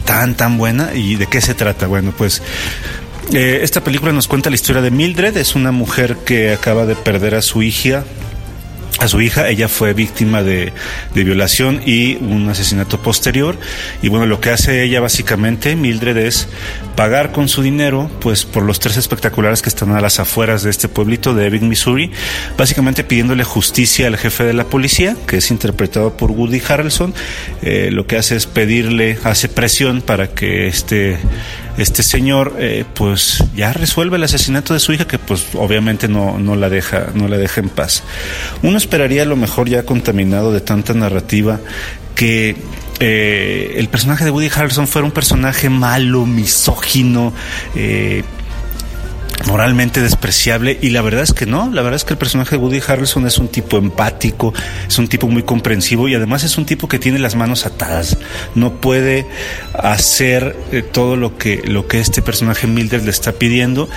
tan, 0.05 0.35
tan 0.35 0.59
buena. 0.59 0.93
¿Y 0.93 1.15
de 1.15 1.25
qué 1.25 1.41
se 1.41 1.55
trata? 1.55 1.87
Bueno, 1.87 2.13
pues 2.15 2.43
eh, 3.33 3.61
esta 3.63 3.83
película 3.83 4.11
nos 4.11 4.27
cuenta 4.27 4.51
la 4.51 4.55
historia 4.55 4.83
de 4.83 4.91
Mildred, 4.91 5.35
es 5.35 5.55
una 5.55 5.71
mujer 5.71 6.17
que 6.17 6.53
acaba 6.53 6.85
de 6.85 6.95
perder 6.95 7.33
a 7.33 7.41
su 7.41 7.63
hija 7.63 8.03
a 8.99 9.07
su 9.07 9.21
hija. 9.21 9.49
Ella 9.49 9.67
fue 9.67 9.93
víctima 9.93 10.43
de, 10.43 10.73
violación 11.13 11.81
y 11.85 12.15
un 12.15 12.49
asesinato 12.49 13.01
posterior. 13.01 13.57
Y 14.01 14.09
bueno, 14.09 14.25
lo 14.25 14.39
que 14.39 14.49
hace 14.49 14.83
ella 14.83 15.01
básicamente, 15.01 15.75
Mildred, 15.75 16.17
es 16.17 16.47
pagar 16.95 17.31
con 17.31 17.49
su 17.49 17.61
dinero, 17.61 18.09
pues 18.19 18.45
por 18.45 18.63
los 18.63 18.79
tres 18.79 18.97
espectaculares 18.97 19.61
que 19.61 19.69
están 19.69 19.91
a 19.91 20.01
las 20.01 20.19
afueras 20.19 20.63
de 20.63 20.69
este 20.69 20.87
pueblito 20.87 21.33
de 21.33 21.47
Ebbing, 21.47 21.67
Missouri, 21.67 22.11
básicamente 22.57 23.03
pidiéndole 23.03 23.43
justicia 23.43 24.07
al 24.07 24.17
jefe 24.17 24.43
de 24.43 24.53
la 24.53 24.65
policía, 24.65 25.15
que 25.27 25.37
es 25.37 25.51
interpretado 25.51 26.15
por 26.15 26.31
Woody 26.31 26.61
Harrelson. 26.67 27.13
Eh, 27.61 27.89
lo 27.91 28.05
que 28.07 28.17
hace 28.17 28.35
es 28.35 28.45
pedirle, 28.45 29.17
hace 29.23 29.49
presión 29.49 30.01
para 30.01 30.27
que 30.27 30.67
este 30.67 31.17
este 31.77 32.03
señor 32.03 32.55
eh, 32.59 32.85
pues 32.93 33.43
ya 33.55 33.73
resuelve 33.73 34.17
el 34.17 34.23
asesinato 34.23 34.73
de 34.73 34.79
su 34.79 34.93
hija 34.93 35.05
que 35.05 35.19
pues 35.19 35.47
obviamente 35.53 36.07
no, 36.07 36.37
no 36.39 36.55
la 36.55 36.69
deja 36.69 37.07
no 37.13 37.27
la 37.27 37.37
deja 37.37 37.61
en 37.61 37.69
paz. 37.69 38.03
Uno 38.61 38.77
esperaría 38.77 39.23
a 39.23 39.25
lo 39.25 39.35
mejor 39.35 39.69
ya 39.69 39.83
contaminado 39.83 40.51
de 40.51 40.61
tanta 40.61 40.93
narrativa 40.93 41.59
que 42.15 42.55
eh, 42.99 43.75
el 43.77 43.89
personaje 43.89 44.23
de 44.23 44.31
Woody 44.31 44.49
Harrelson 44.53 44.87
fuera 44.87 45.05
un 45.05 45.11
personaje 45.11 45.69
malo 45.69 46.25
misógino 46.25 47.33
eh, 47.75 48.23
moralmente 49.47 50.01
despreciable 50.01 50.77
y 50.81 50.89
la 50.89 51.01
verdad 51.01 51.23
es 51.23 51.33
que 51.33 51.45
no, 51.45 51.69
la 51.69 51.81
verdad 51.81 51.97
es 51.97 52.03
que 52.03 52.13
el 52.13 52.17
personaje 52.17 52.55
de 52.55 52.61
Woody 52.61 52.81
Harrelson 52.85 53.27
es 53.27 53.37
un 53.37 53.47
tipo 53.47 53.77
empático, 53.77 54.53
es 54.87 54.97
un 54.97 55.07
tipo 55.07 55.27
muy 55.27 55.43
comprensivo 55.43 56.07
y 56.07 56.15
además 56.15 56.43
es 56.43 56.57
un 56.57 56.65
tipo 56.65 56.87
que 56.87 56.99
tiene 56.99 57.19
las 57.19 57.35
manos 57.35 57.65
atadas, 57.65 58.17
no 58.55 58.73
puede 58.79 59.25
hacer 59.73 60.55
eh, 60.71 60.81
todo 60.81 61.15
lo 61.15 61.37
que 61.37 61.61
lo 61.65 61.87
que 61.87 61.99
este 61.99 62.21
personaje 62.21 62.67
Mildred 62.67 63.03
le 63.03 63.11
está 63.11 63.33
pidiendo 63.33 63.89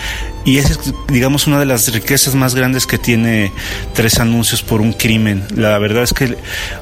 y 0.45 0.59
esa 0.59 0.73
es 0.73 0.95
digamos 1.09 1.47
una 1.47 1.59
de 1.59 1.67
las 1.67 1.93
riquezas 1.93 2.35
más 2.35 2.55
grandes 2.55 2.87
que 2.87 2.99
tiene 2.99 3.53
tres 3.95 4.19
anuncios 4.19 4.63
por 4.63 4.81
un 4.81 4.93
crimen. 4.93 5.45
La 5.55 5.79
verdad 5.79 6.03
es 6.03 6.13
que 6.13 6.37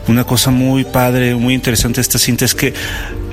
una 0.08 0.24
cosa 0.24 0.50
muy 0.50 0.84
padre, 0.84 1.34
muy 1.34 1.54
interesante 1.54 1.96
de 1.96 2.02
esta 2.02 2.18
cinta 2.18 2.44
es 2.44 2.54
que 2.54 2.74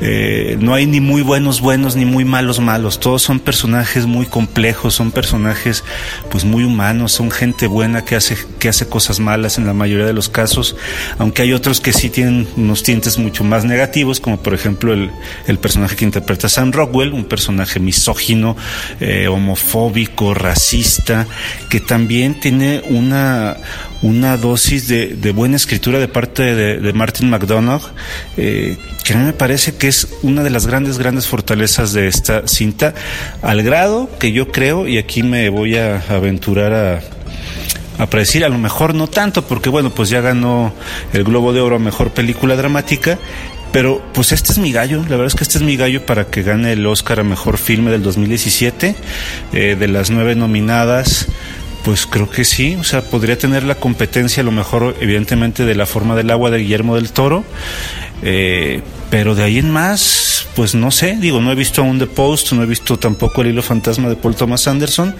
eh, 0.01 0.57
no 0.59 0.73
hay 0.73 0.85
ni 0.85 0.99
muy 0.99 1.21
buenos 1.21 1.61
buenos 1.61 1.95
ni 1.95 2.05
muy 2.05 2.25
malos 2.25 2.59
malos, 2.59 2.99
todos 2.99 3.21
son 3.21 3.39
personajes 3.39 4.05
muy 4.05 4.25
complejos, 4.25 4.95
son 4.95 5.11
personajes 5.11 5.83
pues 6.29 6.43
muy 6.43 6.63
humanos, 6.63 7.11
son 7.11 7.31
gente 7.31 7.67
buena 7.67 8.03
que 8.03 8.15
hace, 8.15 8.37
que 8.59 8.69
hace 8.69 8.87
cosas 8.87 9.19
malas 9.19 9.57
en 9.57 9.65
la 9.65 9.73
mayoría 9.73 10.05
de 10.05 10.13
los 10.13 10.29
casos, 10.29 10.75
aunque 11.17 11.43
hay 11.43 11.53
otros 11.53 11.81
que 11.81 11.93
sí 11.93 12.09
tienen 12.09 12.47
unos 12.57 12.83
tintes 12.83 13.17
mucho 13.17 13.43
más 13.43 13.63
negativos, 13.63 14.19
como 14.19 14.37
por 14.41 14.53
ejemplo 14.53 14.93
el, 14.93 15.11
el 15.47 15.59
personaje 15.59 15.95
que 15.95 16.05
interpreta 16.05 16.49
Sam 16.49 16.71
Rockwell, 16.71 17.13
un 17.13 17.25
personaje 17.25 17.79
misógino, 17.79 18.57
eh, 18.99 19.27
homofóbico, 19.27 20.33
racista, 20.33 21.27
que 21.69 21.79
también 21.79 22.39
tiene 22.39 22.81
una, 22.89 23.57
una 24.01 24.37
dosis 24.37 24.87
de, 24.87 25.07
de 25.07 25.31
buena 25.31 25.55
escritura 25.55 25.99
de 25.99 26.07
parte 26.07 26.55
de, 26.55 26.93
Martin 26.93 27.29
McDonagh, 27.29 27.81
eh, 28.37 28.77
que 29.03 29.13
a 29.13 29.17
mí 29.17 29.25
me 29.25 29.33
parece 29.33 29.75
que 29.75 29.87
es 29.87 30.07
una 30.23 30.43
de 30.43 30.49
las 30.49 30.67
grandes, 30.67 30.97
grandes 30.97 31.27
fortalezas 31.27 31.93
de 31.93 32.07
esta 32.07 32.47
cinta, 32.47 32.93
al 33.41 33.63
grado 33.63 34.09
que 34.19 34.31
yo 34.31 34.51
creo, 34.51 34.87
y 34.87 34.97
aquí 34.97 35.23
me 35.23 35.49
voy 35.49 35.77
a 35.77 36.03
aventurar 36.09 36.73
a, 36.73 37.01
a 38.03 38.07
predecir, 38.07 38.43
a 38.43 38.49
lo 38.49 38.57
mejor 38.57 38.95
no 38.95 39.07
tanto, 39.07 39.45
porque 39.45 39.69
bueno, 39.69 39.91
pues 39.91 40.09
ya 40.09 40.21
ganó 40.21 40.73
el 41.13 41.23
Globo 41.23 41.53
de 41.53 41.61
Oro 41.61 41.75
a 41.75 41.79
Mejor 41.79 42.11
Película 42.11 42.55
Dramática, 42.55 43.19
pero 43.71 44.01
pues 44.13 44.31
este 44.31 44.51
es 44.51 44.57
mi 44.57 44.71
gallo, 44.71 44.97
la 45.03 45.11
verdad 45.11 45.27
es 45.27 45.35
que 45.35 45.43
este 45.43 45.57
es 45.57 45.63
mi 45.63 45.77
gallo 45.77 46.05
para 46.05 46.25
que 46.25 46.43
gane 46.43 46.73
el 46.73 46.85
Oscar 46.85 47.21
a 47.21 47.23
Mejor 47.23 47.57
Filme 47.57 47.91
del 47.91 48.03
2017, 48.03 48.95
eh, 49.53 49.77
de 49.79 49.87
las 49.87 50.09
nueve 50.09 50.35
nominadas. 50.35 51.27
Pues 51.83 52.05
creo 52.05 52.29
que 52.29 52.45
sí, 52.45 52.75
o 52.75 52.83
sea, 52.83 53.01
podría 53.01 53.37
tener 53.37 53.63
la 53.63 53.75
competencia 53.75 54.41
a 54.41 54.43
lo 54.45 54.51
mejor 54.51 54.95
evidentemente 55.01 55.65
de 55.65 55.73
la 55.73 55.87
forma 55.87 56.15
del 56.15 56.29
agua 56.29 56.51
de 56.51 56.59
Guillermo 56.59 56.95
del 56.95 57.11
Toro, 57.11 57.43
eh, 58.21 58.81
pero 59.09 59.33
de 59.33 59.43
ahí 59.43 59.57
en 59.57 59.71
más, 59.71 60.47
pues 60.55 60.75
no 60.75 60.91
sé, 60.91 61.17
digo, 61.19 61.41
no 61.41 61.51
he 61.51 61.55
visto 61.55 61.81
aún 61.81 61.97
The 61.97 62.05
Post, 62.05 62.53
no 62.53 62.61
he 62.61 62.67
visto 62.67 62.97
tampoco 62.97 63.41
El 63.41 63.49
Hilo 63.49 63.63
Fantasma 63.63 64.09
de 64.09 64.15
Paul 64.15 64.35
Thomas 64.35 64.67
Anderson, 64.67 65.15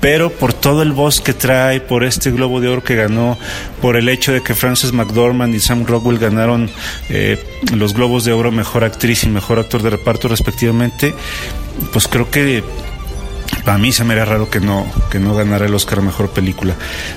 pero 0.00 0.32
por 0.32 0.54
todo 0.54 0.82
el 0.82 0.92
voz 0.92 1.20
que 1.20 1.34
trae, 1.34 1.80
por 1.80 2.02
este 2.02 2.30
Globo 2.30 2.60
de 2.60 2.68
Oro 2.68 2.82
que 2.82 2.96
ganó, 2.96 3.38
por 3.82 3.96
el 3.96 4.08
hecho 4.08 4.32
de 4.32 4.42
que 4.42 4.54
Frances 4.54 4.94
McDormand 4.94 5.54
y 5.54 5.60
Sam 5.60 5.84
Rockwell 5.84 6.18
ganaron 6.18 6.70
eh, 7.10 7.38
los 7.74 7.92
Globos 7.92 8.24
de 8.24 8.32
Oro 8.32 8.50
Mejor 8.50 8.84
Actriz 8.84 9.24
y 9.24 9.28
Mejor 9.28 9.58
Actor 9.58 9.82
de 9.82 9.90
Reparto 9.90 10.28
respectivamente, 10.28 11.14
pues 11.92 12.08
creo 12.08 12.30
que 12.30 12.64
para 13.64 13.78
mí 13.78 13.92
se 13.92 14.04
me 14.04 14.14
era 14.14 14.24
raro 14.24 14.50
que 14.50 14.60
no, 14.60 14.86
que 15.10 15.18
no 15.18 15.34
ganara 15.34 15.66
el 15.66 15.74
Oscar 15.74 15.98
a 15.98 16.02
Mejor 16.02 16.30
Película. 16.30 16.74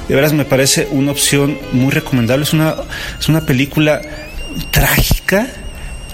De 0.07 0.15
veras 0.15 0.33
me 0.33 0.45
parece 0.45 0.87
una 0.91 1.11
opción 1.11 1.57
muy 1.71 1.91
recomendable, 1.91 2.43
es 2.43 2.53
una, 2.53 2.75
es 3.19 3.29
una 3.29 3.41
película 3.41 4.01
trágica, 4.71 5.47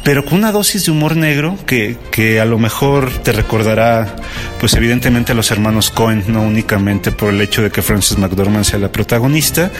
pero 0.04 0.26
con 0.26 0.40
una 0.40 0.52
dosis 0.52 0.86
de 0.86 0.92
humor 0.92 1.16
negro 1.16 1.58
que, 1.66 1.98
que, 2.12 2.40
a 2.40 2.46
lo 2.46 2.58
mejor 2.58 3.12
te 3.12 3.32
recordará, 3.32 4.16
pues 4.60 4.74
evidentemente 4.74 5.32
a 5.34 5.36
los 5.36 5.52
hermanos 5.52 5.90
Cohen, 5.90 6.24
no 6.28 6.42
únicamente 6.42 7.12
por 7.12 7.34
el 7.34 7.42
hecho 7.42 7.62
de 7.62 7.72
que 7.72 7.82
Frances 7.82 8.18
McDormand 8.18 8.66
sea 8.66 8.80
la 8.80 8.92
protagonista, 8.92 9.72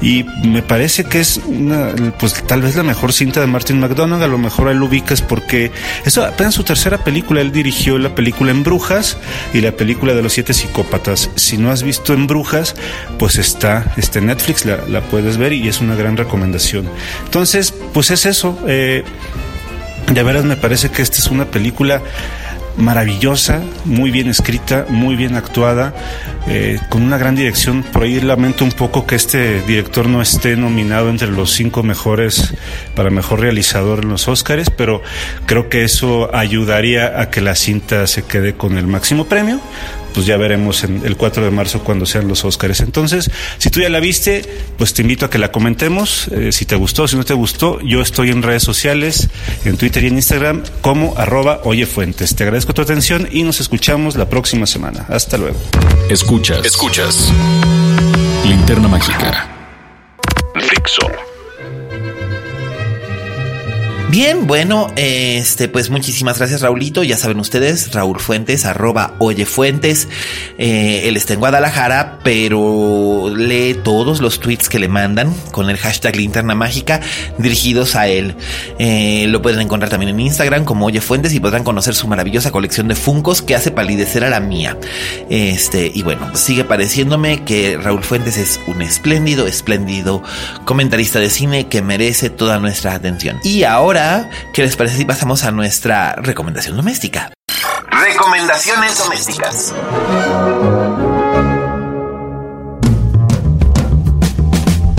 y 0.00 0.24
me 0.44 0.62
parece 0.62 1.04
que 1.04 1.20
es 1.20 1.40
una, 1.46 1.92
pues 2.18 2.34
tal 2.46 2.62
vez 2.62 2.76
la 2.76 2.82
mejor 2.82 3.12
cinta 3.12 3.40
de 3.40 3.46
Martin 3.46 3.80
McDonagh, 3.80 4.22
a 4.22 4.28
lo 4.28 4.38
mejor 4.38 4.68
él 4.68 4.78
lo 4.78 4.86
ubicas 4.86 5.22
porque 5.22 5.72
es 6.04 6.16
apenas 6.18 6.54
su 6.54 6.64
tercera 6.64 7.02
película, 7.04 7.40
él 7.40 7.52
dirigió 7.52 7.98
la 7.98 8.14
película 8.14 8.50
En 8.50 8.62
Brujas 8.62 9.16
y 9.52 9.60
la 9.60 9.72
película 9.72 10.14
de 10.14 10.22
los 10.22 10.32
siete 10.32 10.54
psicópatas. 10.54 11.30
Si 11.34 11.58
no 11.58 11.70
has 11.70 11.82
visto 11.82 12.14
En 12.14 12.26
Brujas, 12.26 12.74
pues 13.18 13.36
está, 13.36 13.92
está 13.96 14.18
en 14.18 14.26
Netflix, 14.26 14.64
la, 14.64 14.78
la 14.88 15.00
puedes 15.02 15.36
ver 15.36 15.52
y 15.52 15.68
es 15.68 15.80
una 15.80 15.94
gran 15.94 16.16
recomendación. 16.16 16.88
Entonces, 17.24 17.74
pues 17.92 18.10
es 18.10 18.26
eso. 18.26 18.58
Eh, 18.66 19.04
de 20.12 20.22
veras 20.22 20.44
me 20.44 20.56
parece 20.56 20.90
que 20.90 21.02
esta 21.02 21.18
es 21.18 21.28
una 21.28 21.46
película 21.46 22.02
maravillosa, 22.76 23.62
muy 23.84 24.10
bien 24.10 24.28
escrita, 24.28 24.86
muy 24.88 25.16
bien 25.16 25.36
actuada, 25.36 25.94
eh, 26.48 26.78
con 26.88 27.02
una 27.02 27.18
gran 27.18 27.36
dirección. 27.36 27.82
Por 27.82 28.02
ahí 28.02 28.20
lamento 28.20 28.64
un 28.64 28.72
poco 28.72 29.06
que 29.06 29.14
este 29.14 29.62
director 29.62 30.08
no 30.08 30.20
esté 30.20 30.56
nominado 30.56 31.08
entre 31.08 31.28
los 31.28 31.52
cinco 31.52 31.82
mejores 31.82 32.54
para 32.94 33.10
mejor 33.10 33.40
realizador 33.40 34.00
en 34.00 34.10
los 34.10 34.28
Oscars, 34.28 34.70
pero 34.70 35.02
creo 35.46 35.68
que 35.68 35.84
eso 35.84 36.34
ayudaría 36.34 37.20
a 37.20 37.30
que 37.30 37.40
la 37.40 37.54
cinta 37.54 38.06
se 38.06 38.24
quede 38.24 38.54
con 38.54 38.76
el 38.76 38.86
máximo 38.86 39.26
premio 39.26 39.60
pues 40.14 40.26
ya 40.26 40.36
veremos 40.36 40.84
en 40.84 41.04
el 41.04 41.16
4 41.16 41.44
de 41.44 41.50
marzo 41.50 41.80
cuando 41.80 42.06
sean 42.06 42.28
los 42.28 42.44
Óscares. 42.44 42.80
Entonces, 42.80 43.30
si 43.58 43.70
tú 43.70 43.80
ya 43.80 43.88
la 43.88 44.00
viste, 44.00 44.42
pues 44.78 44.94
te 44.94 45.02
invito 45.02 45.26
a 45.26 45.30
que 45.30 45.38
la 45.38 45.50
comentemos. 45.50 46.28
Eh, 46.28 46.52
si 46.52 46.64
te 46.64 46.76
gustó, 46.76 47.08
si 47.08 47.16
no 47.16 47.24
te 47.24 47.34
gustó, 47.34 47.80
yo 47.80 48.00
estoy 48.00 48.30
en 48.30 48.42
redes 48.42 48.62
sociales, 48.62 49.28
en 49.64 49.76
Twitter 49.76 50.04
y 50.04 50.06
en 50.06 50.14
Instagram, 50.14 50.62
como 50.80 51.14
arroba 51.18 51.60
oyefuentes. 51.64 52.34
Te 52.36 52.44
agradezco 52.44 52.72
tu 52.72 52.82
atención 52.82 53.28
y 53.30 53.42
nos 53.42 53.60
escuchamos 53.60 54.16
la 54.16 54.28
próxima 54.28 54.66
semana. 54.66 55.04
Hasta 55.08 55.36
luego. 55.36 55.56
Escuchas. 56.08 56.64
Escuchas. 56.64 57.32
Linterna 58.44 58.88
Mágica. 58.88 59.48
Fixo. 60.54 61.23
Bien, 64.14 64.46
bueno, 64.46 64.92
este, 64.94 65.66
pues 65.66 65.90
muchísimas 65.90 66.38
gracias, 66.38 66.60
Raulito. 66.60 67.02
Ya 67.02 67.16
saben 67.16 67.40
ustedes, 67.40 67.92
Raúl 67.92 68.20
Fuentes, 68.20 68.64
arroba 68.64 69.16
Oye 69.18 69.44
Fuentes. 69.44 70.06
Eh, 70.56 71.08
él 71.08 71.16
está 71.16 71.32
en 71.32 71.40
Guadalajara, 71.40 72.20
pero 72.22 73.32
lee 73.34 73.74
todos 73.82 74.20
los 74.20 74.38
tweets 74.38 74.68
que 74.68 74.78
le 74.78 74.86
mandan 74.86 75.34
con 75.50 75.68
el 75.68 75.78
hashtag 75.78 76.14
Linterna 76.14 76.54
Mágica 76.54 77.00
dirigidos 77.38 77.96
a 77.96 78.06
él. 78.06 78.36
Eh, 78.78 79.26
lo 79.30 79.42
pueden 79.42 79.60
encontrar 79.60 79.90
también 79.90 80.10
en 80.10 80.20
Instagram 80.20 80.64
como 80.64 80.86
Oye 80.86 81.00
Fuentes 81.00 81.34
y 81.34 81.40
podrán 81.40 81.64
conocer 81.64 81.96
su 81.96 82.06
maravillosa 82.06 82.52
colección 82.52 82.86
de 82.86 82.94
Funcos 82.94 83.42
que 83.42 83.56
hace 83.56 83.72
palidecer 83.72 84.22
a 84.22 84.30
la 84.30 84.38
mía. 84.38 84.78
Este, 85.28 85.90
y 85.92 86.04
bueno, 86.04 86.36
sigue 86.36 86.62
pareciéndome 86.62 87.42
que 87.42 87.78
Raúl 87.82 88.04
Fuentes 88.04 88.36
es 88.36 88.60
un 88.68 88.80
espléndido, 88.80 89.48
espléndido 89.48 90.22
comentarista 90.66 91.18
de 91.18 91.30
cine 91.30 91.66
que 91.66 91.82
merece 91.82 92.30
toda 92.30 92.60
nuestra 92.60 92.94
atención. 92.94 93.40
Y 93.42 93.64
ahora 93.64 94.03
¿qué 94.52 94.62
les 94.62 94.76
parece 94.76 94.96
si 94.96 95.04
pasamos 95.04 95.44
a 95.44 95.50
nuestra 95.50 96.14
recomendación 96.16 96.76
doméstica? 96.76 97.32
Recomendaciones 97.90 98.98
domésticas. 98.98 99.74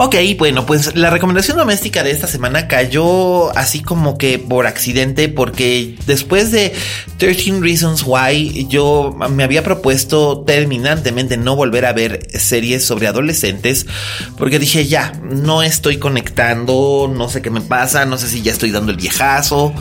Ok, 0.05 0.17
bueno, 0.37 0.67
pues 0.67 0.95
la 0.95 1.09
recomendación 1.09 1.57
doméstica 1.57 2.03
de 2.03 2.11
esta 2.11 2.27
semana 2.27 2.67
cayó 2.67 3.49
así 3.57 3.81
como 3.81 4.19
que 4.19 4.37
por 4.37 4.67
accidente 4.67 5.29
porque 5.29 5.97
después 6.05 6.51
de 6.51 6.73
13 7.17 7.59
Reasons 7.59 8.03
Why 8.05 8.67
yo 8.69 9.17
me 9.31 9.43
había 9.43 9.63
propuesto 9.63 10.43
terminantemente 10.45 11.37
no 11.37 11.55
volver 11.55 11.87
a 11.87 11.93
ver 11.93 12.19
series 12.37 12.85
sobre 12.85 13.07
adolescentes 13.07 13.87
porque 14.37 14.59
dije 14.59 14.85
ya, 14.85 15.11
no 15.23 15.63
estoy 15.63 15.97
conectando, 15.97 17.11
no 17.11 17.27
sé 17.27 17.41
qué 17.41 17.49
me 17.49 17.61
pasa, 17.61 18.05
no 18.05 18.19
sé 18.19 18.27
si 18.27 18.43
ya 18.43 18.51
estoy 18.51 18.69
dando 18.69 18.91
el 18.91 18.97
viejazo 18.97 19.73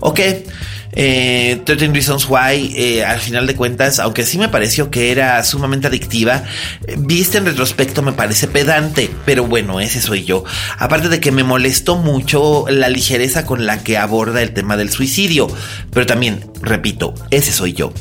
o 0.00 0.12
qué. 0.12 0.44
Eh, 0.92 1.62
13 1.64 1.88
Reasons 1.88 2.26
Why, 2.28 2.74
eh, 2.76 3.04
al 3.04 3.20
final 3.20 3.46
de 3.46 3.54
cuentas, 3.54 4.00
aunque 4.00 4.24
sí 4.24 4.38
me 4.38 4.48
pareció 4.48 4.90
que 4.90 5.12
era 5.12 5.42
sumamente 5.44 5.86
adictiva, 5.86 6.42
eh, 6.86 6.96
viste 6.98 7.38
en 7.38 7.46
retrospecto 7.46 8.02
me 8.02 8.12
parece 8.12 8.48
pedante, 8.48 9.10
pero 9.24 9.44
bueno, 9.44 9.80
ese 9.80 10.00
soy 10.00 10.24
yo. 10.24 10.44
Aparte 10.78 11.08
de 11.08 11.20
que 11.20 11.30
me 11.30 11.44
molestó 11.44 11.96
mucho 11.96 12.64
la 12.68 12.88
ligereza 12.88 13.46
con 13.46 13.66
la 13.66 13.82
que 13.84 13.98
aborda 13.98 14.42
el 14.42 14.52
tema 14.52 14.76
del 14.76 14.90
suicidio, 14.90 15.46
pero 15.92 16.06
también, 16.06 16.50
repito, 16.60 17.14
ese 17.30 17.52
soy 17.52 17.72
yo. 17.72 17.92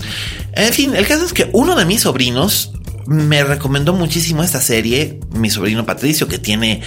En 0.54 0.74
fin, 0.74 0.96
el 0.96 1.06
caso 1.06 1.26
es 1.26 1.34
que 1.34 1.50
uno 1.54 1.76
de 1.76 1.86
mis 1.86 2.02
sobrinos 2.02 2.72
me 3.10 3.44
recomendó 3.44 3.94
muchísimo 3.94 4.44
esta 4.44 4.62
serie. 4.62 5.20
Mi 5.32 5.50
sobrino 5.50 5.86
Patricio, 5.86 6.28
que 6.28 6.38
tiene 6.38 6.82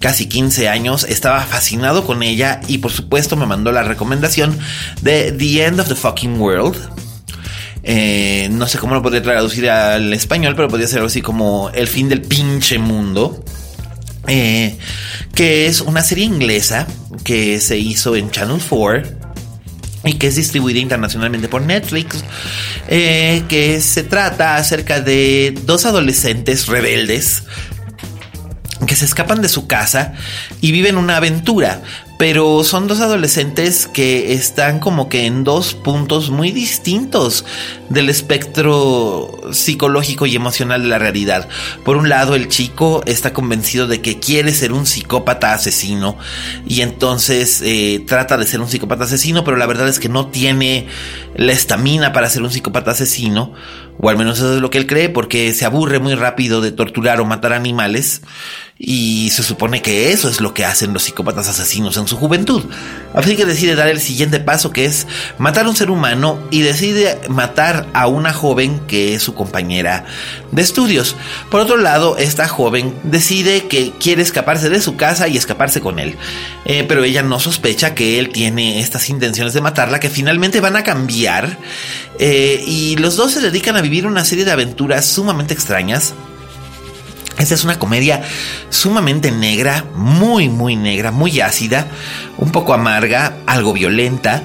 casi 0.00 0.26
15 0.26 0.68
años, 0.68 1.04
estaba 1.04 1.40
fascinado 1.40 2.04
con 2.04 2.22
ella 2.22 2.60
y 2.68 2.78
por 2.78 2.92
supuesto 2.92 3.36
me 3.36 3.46
mandó 3.46 3.72
la 3.72 3.82
recomendación 3.82 4.58
de 5.00 5.32
The 5.32 5.64
End 5.64 5.80
of 5.80 5.88
the 5.88 5.94
Fucking 5.94 6.38
World. 6.38 6.76
Eh, 7.84 8.48
no 8.52 8.68
sé 8.68 8.78
cómo 8.78 8.94
lo 8.94 9.02
podría 9.02 9.22
traducir 9.22 9.68
al 9.70 10.12
español, 10.12 10.54
pero 10.54 10.68
podría 10.68 10.86
ser 10.86 11.02
así 11.02 11.22
como 11.22 11.70
El 11.70 11.88
fin 11.88 12.08
del 12.08 12.20
pinche 12.20 12.78
mundo. 12.78 13.42
Eh, 14.28 14.76
que 15.34 15.66
es 15.66 15.80
una 15.80 16.02
serie 16.02 16.24
inglesa 16.24 16.86
que 17.24 17.58
se 17.58 17.78
hizo 17.78 18.14
en 18.14 18.30
Channel 18.30 18.60
4 18.68 19.31
y 20.04 20.14
que 20.14 20.28
es 20.28 20.36
distribuida 20.36 20.80
internacionalmente 20.80 21.48
por 21.48 21.62
Netflix, 21.62 22.24
eh, 22.88 23.44
que 23.48 23.80
se 23.80 24.02
trata 24.02 24.56
acerca 24.56 25.00
de 25.00 25.54
dos 25.64 25.86
adolescentes 25.86 26.66
rebeldes 26.66 27.44
que 28.86 28.96
se 28.96 29.04
escapan 29.04 29.40
de 29.42 29.48
su 29.48 29.66
casa 29.66 30.14
y 30.60 30.72
viven 30.72 30.96
una 30.96 31.16
aventura 31.16 31.82
pero 32.22 32.62
son 32.62 32.86
dos 32.86 33.00
adolescentes 33.00 33.88
que 33.88 34.32
están 34.32 34.78
como 34.78 35.08
que 35.08 35.26
en 35.26 35.42
dos 35.42 35.74
puntos 35.74 36.30
muy 36.30 36.52
distintos 36.52 37.44
del 37.88 38.08
espectro 38.08 39.28
psicológico 39.50 40.26
y 40.26 40.36
emocional 40.36 40.82
de 40.82 40.88
la 40.88 41.00
realidad. 41.00 41.48
Por 41.84 41.96
un 41.96 42.08
lado, 42.08 42.36
el 42.36 42.46
chico 42.46 43.02
está 43.06 43.32
convencido 43.32 43.88
de 43.88 44.02
que 44.02 44.20
quiere 44.20 44.52
ser 44.52 44.72
un 44.72 44.86
psicópata 44.86 45.52
asesino 45.52 46.16
y 46.64 46.82
entonces 46.82 47.60
eh, 47.60 48.04
trata 48.06 48.36
de 48.36 48.46
ser 48.46 48.60
un 48.60 48.68
psicópata 48.68 49.02
asesino, 49.02 49.42
pero 49.42 49.56
la 49.56 49.66
verdad 49.66 49.88
es 49.88 49.98
que 49.98 50.08
no 50.08 50.28
tiene 50.28 50.86
la 51.34 51.50
estamina 51.50 52.12
para 52.12 52.30
ser 52.30 52.42
un 52.42 52.52
psicópata 52.52 52.92
asesino, 52.92 53.52
o 53.98 54.08
al 54.08 54.16
menos 54.16 54.38
eso 54.38 54.54
es 54.54 54.60
lo 54.60 54.70
que 54.70 54.78
él 54.78 54.86
cree, 54.86 55.08
porque 55.08 55.52
se 55.54 55.64
aburre 55.64 55.98
muy 55.98 56.14
rápido 56.14 56.60
de 56.60 56.70
torturar 56.70 57.20
o 57.20 57.24
matar 57.24 57.52
animales 57.52 58.22
y 58.84 59.30
se 59.30 59.44
supone 59.44 59.80
que 59.80 60.10
eso 60.10 60.28
es 60.28 60.40
lo 60.40 60.54
que 60.54 60.64
hacen 60.64 60.92
los 60.92 61.04
psicópatas 61.04 61.48
asesinos 61.48 61.96
en 61.96 62.08
su 62.08 62.16
juventud. 62.16 62.64
Así 63.14 63.36
que 63.36 63.44
decide 63.44 63.76
dar 63.76 63.86
el 63.86 64.00
siguiente 64.00 64.40
paso 64.40 64.72
que 64.72 64.86
es 64.86 65.06
matar 65.38 65.66
a 65.66 65.68
un 65.68 65.76
ser 65.76 65.88
humano 65.88 66.40
y 66.50 66.62
decide 66.62 67.20
matar 67.28 67.86
a 67.92 68.08
una 68.08 68.32
joven 68.32 68.80
que 68.88 69.14
es 69.14 69.22
su 69.22 69.34
compañera 69.34 70.04
de 70.50 70.62
estudios. 70.62 71.14
Por 71.48 71.60
otro 71.60 71.76
lado, 71.76 72.16
esta 72.16 72.48
joven 72.48 72.92
decide 73.04 73.68
que 73.68 73.92
quiere 74.00 74.22
escaparse 74.22 74.68
de 74.68 74.80
su 74.80 74.96
casa 74.96 75.28
y 75.28 75.36
escaparse 75.36 75.80
con 75.80 76.00
él. 76.00 76.16
Eh, 76.64 76.84
pero 76.88 77.04
ella 77.04 77.22
no 77.22 77.38
sospecha 77.38 77.94
que 77.94 78.18
él 78.18 78.30
tiene 78.30 78.80
estas 78.80 79.08
intenciones 79.10 79.54
de 79.54 79.60
matarla 79.60 80.00
que 80.00 80.10
finalmente 80.10 80.60
van 80.60 80.74
a 80.74 80.82
cambiar. 80.82 81.56
Eh, 82.18 82.64
y 82.66 82.96
los 82.96 83.14
dos 83.14 83.30
se 83.30 83.40
dedican 83.40 83.76
a 83.76 83.80
vivir 83.80 84.08
una 84.08 84.24
serie 84.24 84.44
de 84.44 84.50
aventuras 84.50 85.06
sumamente 85.06 85.54
extrañas 85.54 86.14
esta 87.38 87.54
es 87.54 87.64
una 87.64 87.78
comedia 87.78 88.22
sumamente 88.70 89.30
negra, 89.30 89.84
muy, 89.94 90.48
muy 90.48 90.76
negra, 90.76 91.10
muy 91.10 91.40
ácida, 91.40 91.86
un 92.38 92.52
poco 92.52 92.74
amarga, 92.74 93.38
algo 93.46 93.72
violenta, 93.72 94.42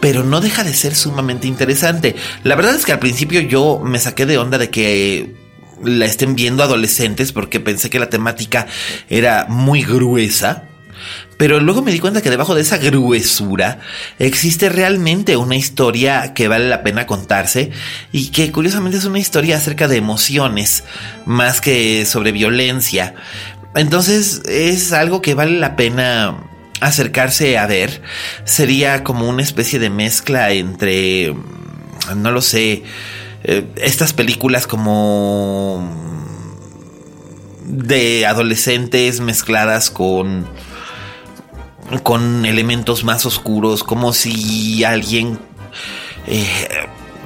pero 0.00 0.24
no 0.24 0.40
deja 0.40 0.64
de 0.64 0.74
ser 0.74 0.94
sumamente 0.94 1.46
interesante. 1.46 2.16
La 2.42 2.56
verdad 2.56 2.74
es 2.74 2.84
que 2.84 2.92
al 2.92 2.98
principio 2.98 3.40
yo 3.40 3.80
me 3.84 3.98
saqué 3.98 4.26
de 4.26 4.38
onda 4.38 4.58
de 4.58 4.70
que 4.70 5.34
la 5.84 6.06
estén 6.06 6.34
viendo 6.34 6.62
adolescentes 6.62 7.32
porque 7.32 7.60
pensé 7.60 7.90
que 7.90 7.98
la 7.98 8.10
temática 8.10 8.66
era 9.08 9.46
muy 9.48 9.82
gruesa. 9.82 10.64
Pero 11.42 11.58
luego 11.58 11.82
me 11.82 11.90
di 11.90 11.98
cuenta 11.98 12.22
que 12.22 12.30
debajo 12.30 12.54
de 12.54 12.60
esa 12.60 12.78
gruesura 12.78 13.80
existe 14.20 14.68
realmente 14.68 15.36
una 15.36 15.56
historia 15.56 16.34
que 16.34 16.46
vale 16.46 16.68
la 16.68 16.84
pena 16.84 17.04
contarse 17.04 17.72
y 18.12 18.28
que 18.28 18.52
curiosamente 18.52 18.98
es 18.98 19.06
una 19.06 19.18
historia 19.18 19.56
acerca 19.56 19.88
de 19.88 19.96
emociones 19.96 20.84
más 21.26 21.60
que 21.60 22.06
sobre 22.06 22.30
violencia. 22.30 23.16
Entonces 23.74 24.42
es 24.48 24.92
algo 24.92 25.20
que 25.20 25.34
vale 25.34 25.58
la 25.58 25.74
pena 25.74 26.44
acercarse 26.80 27.58
a 27.58 27.66
ver. 27.66 28.02
Sería 28.44 29.02
como 29.02 29.28
una 29.28 29.42
especie 29.42 29.80
de 29.80 29.90
mezcla 29.90 30.52
entre, 30.52 31.34
no 32.14 32.30
lo 32.30 32.40
sé, 32.40 32.84
eh, 33.42 33.66
estas 33.78 34.12
películas 34.12 34.68
como 34.68 36.22
de 37.64 38.26
adolescentes 38.26 39.18
mezcladas 39.18 39.90
con 39.90 40.46
con 42.02 42.46
elementos 42.46 43.04
más 43.04 43.26
oscuros, 43.26 43.84
como 43.84 44.12
si 44.12 44.84
alguien, 44.84 45.38
eh, 46.26 46.46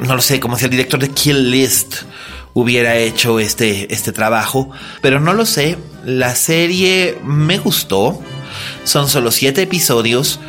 no 0.00 0.14
lo 0.16 0.22
sé, 0.22 0.40
como 0.40 0.58
si 0.58 0.64
el 0.64 0.70
director 0.70 1.00
de 1.00 1.10
Kill 1.10 1.50
List 1.50 2.02
hubiera 2.54 2.96
hecho 2.96 3.38
este, 3.38 3.92
este 3.92 4.12
trabajo, 4.12 4.70
pero 5.02 5.20
no 5.20 5.34
lo 5.34 5.44
sé, 5.44 5.76
la 6.04 6.34
serie 6.34 7.18
me 7.22 7.58
gustó, 7.58 8.20
son 8.84 9.08
solo 9.08 9.30
siete 9.30 9.62
episodios, 9.62 10.40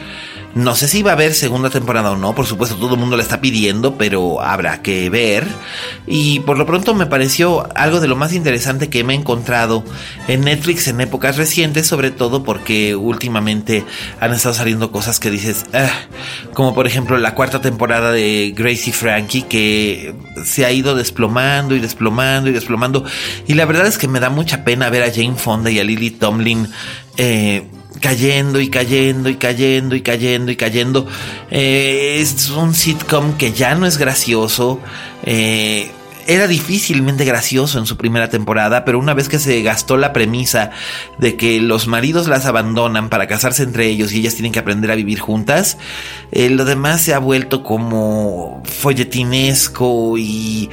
no 0.57 0.75
sé 0.75 0.87
si 0.87 1.03
va 1.03 1.11
a 1.11 1.13
haber 1.13 1.35
segunda 1.35 1.69
temporada 1.69 2.11
o 2.11 2.17
no, 2.17 2.33
por 2.33 2.47
supuesto 2.47 2.75
todo 2.77 2.95
el 2.95 2.99
mundo 2.99 3.15
la 3.15 3.21
está 3.21 3.41
pidiendo, 3.41 3.95
pero 3.95 4.41
habrá 4.41 4.81
que 4.81 5.09
ver. 5.09 5.45
Y 6.07 6.39
por 6.41 6.57
lo 6.57 6.65
pronto 6.65 6.95
me 6.95 7.05
pareció 7.05 7.67
algo 7.75 7.99
de 7.99 8.07
lo 8.07 8.15
más 8.15 8.33
interesante 8.33 8.89
que 8.89 9.03
me 9.03 9.13
he 9.13 9.17
encontrado 9.17 9.83
en 10.27 10.41
Netflix 10.41 10.87
en 10.87 10.99
épocas 10.99 11.37
recientes, 11.37 11.85
sobre 11.85 12.09
todo 12.09 12.43
porque 12.43 12.95
últimamente 12.95 13.85
han 14.19 14.33
estado 14.33 14.55
saliendo 14.55 14.91
cosas 14.91 15.19
que 15.19 15.29
dices, 15.29 15.65
ah", 15.73 15.91
como 16.53 16.73
por 16.73 16.87
ejemplo 16.87 17.17
la 17.19 17.35
cuarta 17.35 17.61
temporada 17.61 18.11
de 18.11 18.51
Gracie 18.55 18.93
Frankie, 18.93 19.43
que 19.43 20.15
se 20.43 20.65
ha 20.65 20.71
ido 20.71 20.95
desplomando 20.95 21.75
y 21.75 21.79
desplomando 21.79 22.49
y 22.49 22.53
desplomando. 22.53 23.03
Y 23.45 23.53
la 23.53 23.65
verdad 23.65 23.85
es 23.85 23.99
que 23.99 24.07
me 24.07 24.19
da 24.19 24.31
mucha 24.31 24.63
pena 24.63 24.89
ver 24.89 25.03
a 25.03 25.13
Jane 25.13 25.35
Fonda 25.35 25.69
y 25.69 25.79
a 25.79 25.83
Lily 25.83 26.11
Tomlin. 26.11 26.67
Eh, 27.17 27.63
cayendo 27.99 28.59
y 28.59 28.69
cayendo 28.69 29.29
y 29.29 29.35
cayendo 29.35 29.95
y 29.95 30.01
cayendo 30.01 30.51
y 30.51 30.55
cayendo. 30.55 31.07
Eh, 31.51 32.17
es 32.19 32.49
un 32.49 32.73
sitcom 32.73 33.37
que 33.37 33.51
ya 33.51 33.75
no 33.75 33.85
es 33.85 33.97
gracioso. 33.97 34.79
Eh, 35.23 35.91
era 36.27 36.45
difícilmente 36.47 37.23
gracioso 37.23 37.79
en 37.79 37.85
su 37.85 37.95
primera 37.95 38.29
temporada, 38.29 38.83
pero 38.83 38.99
una 38.99 39.13
vez 39.13 39.29
que 39.29 39.39
se 39.39 39.61
gastó 39.61 39.95
la 39.95 40.11
premisa 40.11 40.71
de 41.17 41.37
que 41.37 41.61
los 41.61 41.87
maridos 41.87 42.27
las 42.27 42.45
abandonan 42.45 43.09
para 43.09 43.27
casarse 43.27 43.63
entre 43.63 43.87
ellos 43.87 44.11
y 44.11 44.19
ellas 44.19 44.35
tienen 44.35 44.51
que 44.51 44.59
aprender 44.59 44.91
a 44.91 44.95
vivir 44.95 45.19
juntas, 45.19 45.77
eh, 46.33 46.49
lo 46.49 46.65
demás 46.65 47.01
se 47.01 47.13
ha 47.13 47.19
vuelto 47.19 47.63
como 47.63 48.61
folletinesco 48.65 50.17
y 50.17 50.69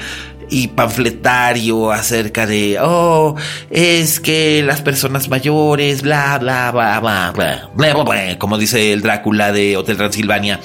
y 0.50 0.68
panfletario 0.68 1.90
acerca 1.90 2.46
de, 2.46 2.78
oh, 2.80 3.34
es 3.70 4.20
que 4.20 4.62
las 4.62 4.80
personas 4.82 5.28
mayores, 5.28 6.02
bla, 6.02 6.38
bla, 6.38 6.70
bla, 6.70 7.00
bla, 7.00 7.32
bla, 7.74 8.38
como 8.38 8.58
dice 8.58 8.92
el 8.92 9.02
Drácula 9.02 9.52
de 9.52 9.76
Hotel 9.76 9.96
Transilvania. 9.96 10.60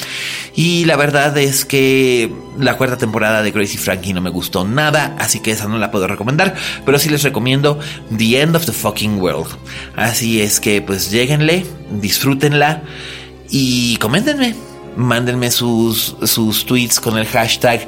Y 0.55 0.85
la 0.85 0.97
verdad 0.97 1.37
es 1.37 1.63
que 1.63 2.31
la 2.57 2.75
cuarta 2.75 2.97
temporada 2.97 3.41
de 3.41 3.53
Crazy 3.53 3.77
Frankie 3.77 4.13
no 4.13 4.21
me 4.21 4.29
gustó 4.29 4.65
nada, 4.65 5.15
así 5.19 5.39
que 5.39 5.51
esa 5.51 5.67
no 5.67 5.77
la 5.77 5.91
puedo 5.91 6.07
recomendar, 6.07 6.55
pero 6.85 6.99
sí 6.99 7.09
les 7.09 7.23
recomiendo 7.23 7.79
The 8.15 8.41
End 8.41 8.55
of 8.55 8.65
the 8.65 8.71
Fucking 8.71 9.21
World. 9.21 9.55
Así 9.95 10.41
es 10.41 10.59
que 10.59 10.81
pues 10.81 11.11
lleguenle, 11.11 11.65
disfrútenla 12.01 12.83
y 13.49 13.97
coméntenme. 13.97 14.55
Mándenme 14.97 15.49
sus, 15.49 16.15
sus 16.23 16.65
tweets 16.65 16.99
con 16.99 17.17
el 17.17 17.25
hashtag 17.25 17.87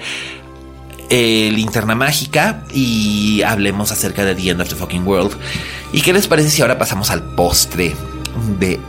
eh, 1.13 1.51
Linterna 1.53 1.93
Mágica 1.93 2.63
y 2.73 3.41
hablemos 3.41 3.91
acerca 3.91 4.23
de 4.23 4.33
The 4.33 4.49
End 4.49 4.61
of 4.61 4.69
the 4.69 4.75
Fucking 4.75 5.05
World. 5.05 5.37
¿Y 5.91 6.01
qué 6.01 6.13
les 6.13 6.27
parece 6.27 6.49
si 6.49 6.61
ahora 6.61 6.77
pasamos 6.79 7.11
al 7.11 7.21
postre 7.35 7.93
de 8.59 8.79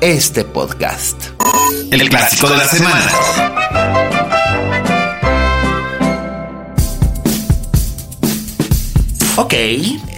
este 0.00 0.44
podcast? 0.44 1.20
El, 1.90 2.08
clásico, 2.08 2.48
de 2.48 2.56
la, 2.56 2.68
semana. 2.68 3.12
Ok, 9.36 9.54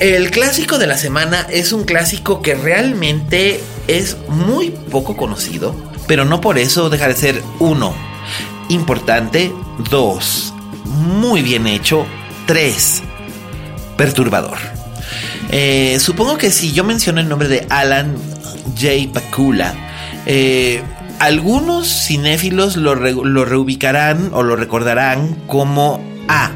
el 0.01 0.31
clásico 0.31 0.77
de 0.79 0.87
la 0.87 0.99
semana 0.99 1.47
es 1.51 1.73
un 1.73 1.85
clásico 1.85 2.43
que 2.43 2.55
realmente 2.55 3.61
es 3.89 4.19
muy 4.29 4.71
poco 4.71 5.17
conocido, 5.17 5.75
pero 6.07 6.27
no 6.27 6.43
por 6.43 6.59
eso 6.59 6.91
deja 6.91 7.09
de 7.09 7.17
ser 7.17 7.43
uno, 7.59 7.95
importante, 8.69 9.51
dos, 9.91 10.54
muy 10.85 11.43
bien 11.43 11.67
hecho. 11.67 12.07
3. 12.47 13.03
Perturbador. 13.97 14.59
Eh, 15.51 15.99
supongo 16.01 16.37
que 16.39 16.51
si 16.51 16.73
yo 16.73 16.85
menciono 16.85 17.21
el 17.21 17.29
nombre 17.29 17.49
de 17.49 17.67
Alan 17.71 18.17
J. 18.77 19.13
Pakula, 19.13 19.75
eh, 20.27 20.83
algunos 21.19 21.87
cinéfilos 21.89 22.77
lo, 22.77 22.95
lo, 22.95 23.45
reubicarán 23.45 24.31
o 24.33 24.43
lo 24.43 24.57
recordarán 24.57 25.37
como 25.47 26.05
A, 26.29 26.51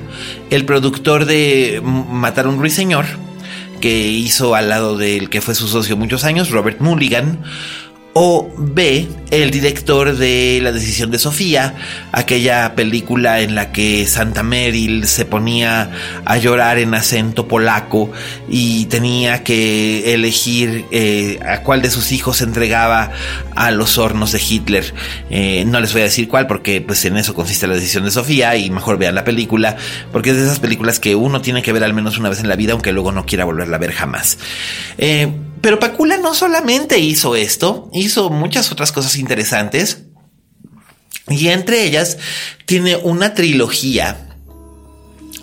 el 0.51 0.65
productor 0.65 1.27
de 1.27 1.81
Matar 1.83 2.47
a 2.47 2.49
un 2.49 2.59
ruiseñor, 2.59 3.07
que 3.81 4.09
hizo 4.09 4.55
al 4.55 4.69
lado 4.69 4.97
del 4.97 5.31
que 5.31 5.41
fue 5.41 5.55
su 5.55 5.69
socio 5.69 5.97
muchos 5.97 6.25
años, 6.25 6.51
Robert 6.51 6.81
Mulligan, 6.81 7.43
O 8.21 8.53
B, 8.59 9.07
el 9.31 9.53
director 9.53 10.17
de 10.17 10.59
La 10.61 10.73
decisión 10.73 11.13
de 11.13 11.21
Sofía, 11.21 11.77
aquella 12.11 12.75
película 12.75 13.43
en 13.43 13.55
la 13.55 13.71
que 13.71 14.09
Santa 14.09 14.43
Meryl 14.43 15.07
se 15.07 15.25
ponía 15.25 15.93
a 16.25 16.37
llorar 16.37 16.79
en 16.79 16.95
acento 16.95 17.47
polaco 17.47 18.11
y 18.49 18.87
tenía 18.87 19.45
que 19.45 20.15
elegir 20.15 20.87
eh, 20.91 21.39
a 21.47 21.63
cuál 21.63 21.81
de 21.81 21.93
sus 21.93 22.11
hijos 22.11 22.39
se 22.39 22.45
entregaba 22.45 23.13
a 23.55 23.71
los 23.71 23.99
hornos 23.99 24.33
de 24.33 24.43
Hitler. 24.43 24.93
Eh, 25.31 25.63
no 25.65 25.79
les 25.79 25.93
voy 25.93 26.01
a 26.01 26.07
decir 26.07 26.27
cuál 26.27 26.49
porque 26.49 26.81
pues 26.81 27.05
en 27.05 27.19
eso 27.19 27.35
consiste 27.35 27.69
La 27.69 27.75
decisión 27.75 28.03
de 28.03 28.11
Sofía 28.11 28.57
y 28.57 28.69
mejor 28.69 28.99
vean 28.99 29.15
la 29.15 29.23
película 29.23 29.77
porque 30.11 30.31
es 30.31 30.37
de 30.39 30.43
esas 30.43 30.59
películas 30.59 30.99
que 30.99 31.15
uno 31.15 31.41
tiene 31.41 31.63
que 31.63 31.73
ver 31.73 31.85
al 31.85 31.95
menos 31.95 32.19
una 32.19 32.31
vez 32.31 32.41
en 32.41 32.49
la 32.49 32.57
vida 32.57 32.73
aunque 32.73 32.91
luego 32.91 33.13
no 33.13 33.27
quiera 33.27 33.45
volverla 33.45 33.77
a 33.77 33.79
ver 33.79 33.93
jamás. 33.93 34.39
Eh, 34.97 35.31
pero 35.61 35.81
Pacula 35.81 36.17
no 36.19 36.35
solamente 36.35 36.99
hizo 36.99 37.37
esto, 37.37 37.91
hizo 37.93 38.31
muchas 38.31 38.71
otras 38.73 38.93
cosas 38.93 39.17
interesantes. 39.17 40.03
Y 41.29 41.49
entre 41.49 41.85
ellas 41.85 42.19
tiene 42.65 42.97
una 42.97 43.35
trilogía 43.35 44.29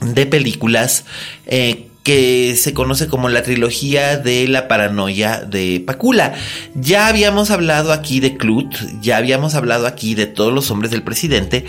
de 0.01 0.25
películas 0.25 1.06
eh, 1.45 1.88
que 2.04 2.56
se 2.56 2.73
conoce 2.73 3.08
como 3.08 3.30
la 3.30 3.43
trilogía 3.43 4.17
de 4.17 4.47
la 4.47 4.67
paranoia 4.67 5.41
de 5.41 5.84
Pacula. 5.86 6.34
Ya 6.75 7.08
habíamos 7.08 7.51
hablado 7.51 7.91
aquí 7.91 8.19
de 8.19 8.38
Clut, 8.38 8.75
ya 9.01 9.17
habíamos 9.17 9.56
hablado 9.56 9.88
aquí 9.88 10.15
de 10.15 10.28
todos 10.28 10.54
los 10.54 10.69
hombres 10.69 10.91
del 10.91 11.04
presidente, 11.04 11.65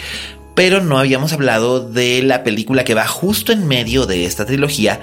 pero 0.54 0.82
no 0.82 0.98
habíamos 0.98 1.32
hablado 1.32 1.80
de 1.88 2.22
la 2.22 2.42
película 2.42 2.84
que 2.84 2.94
va 2.94 3.06
justo 3.06 3.52
en 3.52 3.66
medio 3.66 4.06
de 4.06 4.26
esta 4.26 4.44
trilogía 4.44 5.00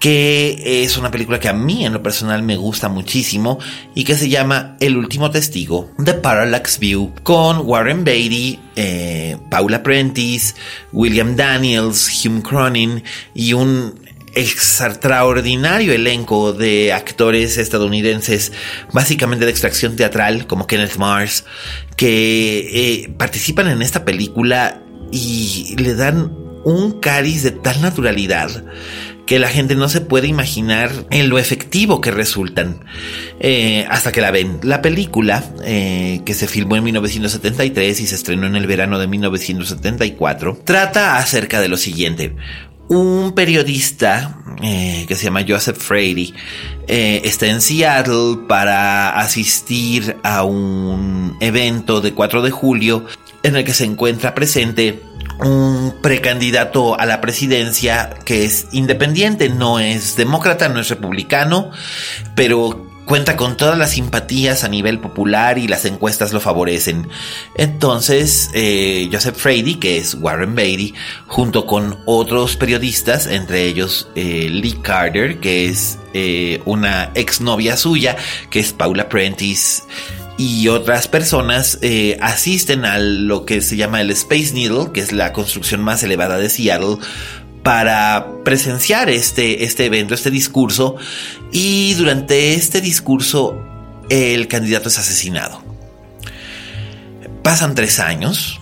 que 0.00 0.84
es 0.84 0.96
una 0.96 1.10
película 1.10 1.40
que 1.40 1.48
a 1.48 1.52
mí 1.52 1.84
en 1.84 1.92
lo 1.92 2.02
personal 2.02 2.42
me 2.42 2.56
gusta 2.56 2.88
muchísimo 2.88 3.58
y 3.94 4.04
que 4.04 4.14
se 4.14 4.28
llama 4.28 4.76
El 4.80 4.96
último 4.96 5.30
testigo, 5.30 5.90
The 6.02 6.14
Parallax 6.14 6.78
View, 6.78 7.12
con 7.22 7.60
Warren 7.66 8.04
Beatty, 8.04 8.58
eh, 8.76 9.36
Paula 9.50 9.82
Prentice, 9.82 10.54
William 10.92 11.36
Daniels, 11.36 12.24
Hume 12.24 12.42
Cronin 12.42 13.02
y 13.34 13.54
un 13.54 14.06
extraordinario 14.34 15.94
elenco 15.94 16.52
de 16.52 16.92
actores 16.92 17.56
estadounidenses, 17.56 18.52
básicamente 18.92 19.46
de 19.46 19.50
extracción 19.50 19.96
teatral, 19.96 20.46
como 20.46 20.66
Kenneth 20.66 20.96
Mars, 20.98 21.46
que 21.96 23.04
eh, 23.04 23.08
participan 23.16 23.68
en 23.68 23.80
esta 23.80 24.04
película 24.04 24.82
y 25.10 25.74
le 25.78 25.94
dan 25.94 26.36
un 26.64 27.00
cariz 27.00 27.44
de 27.44 27.52
tal 27.52 27.80
naturalidad 27.80 28.64
que 29.26 29.40
la 29.40 29.48
gente 29.48 29.74
no 29.74 29.88
se 29.88 30.00
puede 30.00 30.28
imaginar 30.28 30.90
en 31.10 31.28
lo 31.28 31.38
efectivo 31.38 32.00
que 32.00 32.12
resultan 32.12 32.84
eh, 33.40 33.84
hasta 33.90 34.12
que 34.12 34.20
la 34.20 34.30
ven. 34.30 34.60
La 34.62 34.80
película, 34.80 35.44
eh, 35.64 36.22
que 36.24 36.32
se 36.32 36.46
filmó 36.46 36.76
en 36.76 36.84
1973 36.84 38.00
y 38.00 38.06
se 38.06 38.14
estrenó 38.14 38.46
en 38.46 38.54
el 38.54 38.68
verano 38.68 38.98
de 39.00 39.08
1974, 39.08 40.60
trata 40.64 41.18
acerca 41.18 41.60
de 41.60 41.68
lo 41.68 41.76
siguiente. 41.76 42.36
Un 42.88 43.32
periodista 43.34 44.38
eh, 44.62 45.04
que 45.08 45.16
se 45.16 45.24
llama 45.24 45.44
Joseph 45.46 45.76
Frady 45.76 46.32
está 46.86 47.48
en 47.48 47.60
Seattle 47.60 48.44
para 48.48 49.18
asistir 49.18 50.16
a 50.22 50.44
un 50.44 51.36
evento 51.40 52.00
de 52.00 52.12
4 52.12 52.42
de 52.42 52.52
julio 52.52 53.04
en 53.42 53.56
el 53.56 53.64
que 53.64 53.74
se 53.74 53.84
encuentra 53.84 54.36
presente 54.36 55.00
un 55.40 55.94
precandidato 56.02 56.98
a 56.98 57.06
la 57.06 57.20
presidencia 57.20 58.10
que 58.24 58.44
es 58.44 58.68
independiente, 58.72 59.48
no 59.48 59.78
es 59.78 60.16
demócrata, 60.16 60.68
no 60.68 60.80
es 60.80 60.88
republicano, 60.88 61.70
pero 62.34 62.86
cuenta 63.06 63.36
con 63.36 63.56
todas 63.56 63.78
las 63.78 63.92
simpatías 63.92 64.64
a 64.64 64.68
nivel 64.68 64.98
popular 64.98 65.58
y 65.58 65.68
las 65.68 65.84
encuestas 65.84 66.32
lo 66.32 66.40
favorecen. 66.40 67.08
Entonces, 67.54 68.50
eh, 68.52 69.08
Joseph 69.10 69.36
Frady, 69.36 69.76
que 69.76 69.96
es 69.96 70.14
Warren 70.14 70.54
Beatty, 70.54 70.92
junto 71.26 71.64
con 71.66 72.00
otros 72.04 72.56
periodistas, 72.56 73.26
entre 73.26 73.64
ellos 73.64 74.08
eh, 74.16 74.48
Lee 74.50 74.78
Carter, 74.82 75.38
que 75.38 75.66
es 75.66 75.98
eh, 76.12 76.60
una 76.64 77.12
exnovia 77.14 77.76
suya, 77.76 78.16
que 78.50 78.58
es 78.58 78.72
Paula 78.72 79.08
Prentice, 79.08 79.84
y 80.38 80.68
otras 80.68 81.08
personas 81.08 81.78
eh, 81.82 82.18
asisten 82.20 82.84
a 82.84 82.98
lo 82.98 83.46
que 83.46 83.60
se 83.62 83.76
llama 83.76 84.00
el 84.00 84.10
Space 84.10 84.52
Needle, 84.52 84.92
que 84.92 85.00
es 85.00 85.12
la 85.12 85.32
construcción 85.32 85.82
más 85.82 86.02
elevada 86.02 86.36
de 86.38 86.50
Seattle, 86.50 86.98
para 87.62 88.42
presenciar 88.44 89.10
este, 89.10 89.64
este 89.64 89.86
evento, 89.86 90.14
este 90.14 90.30
discurso, 90.30 90.96
y 91.52 91.94
durante 91.94 92.54
este 92.54 92.80
discurso 92.80 93.58
el 94.08 94.46
candidato 94.46 94.88
es 94.88 94.98
asesinado. 94.98 95.62
Pasan 97.42 97.74
tres 97.74 97.98
años, 97.98 98.60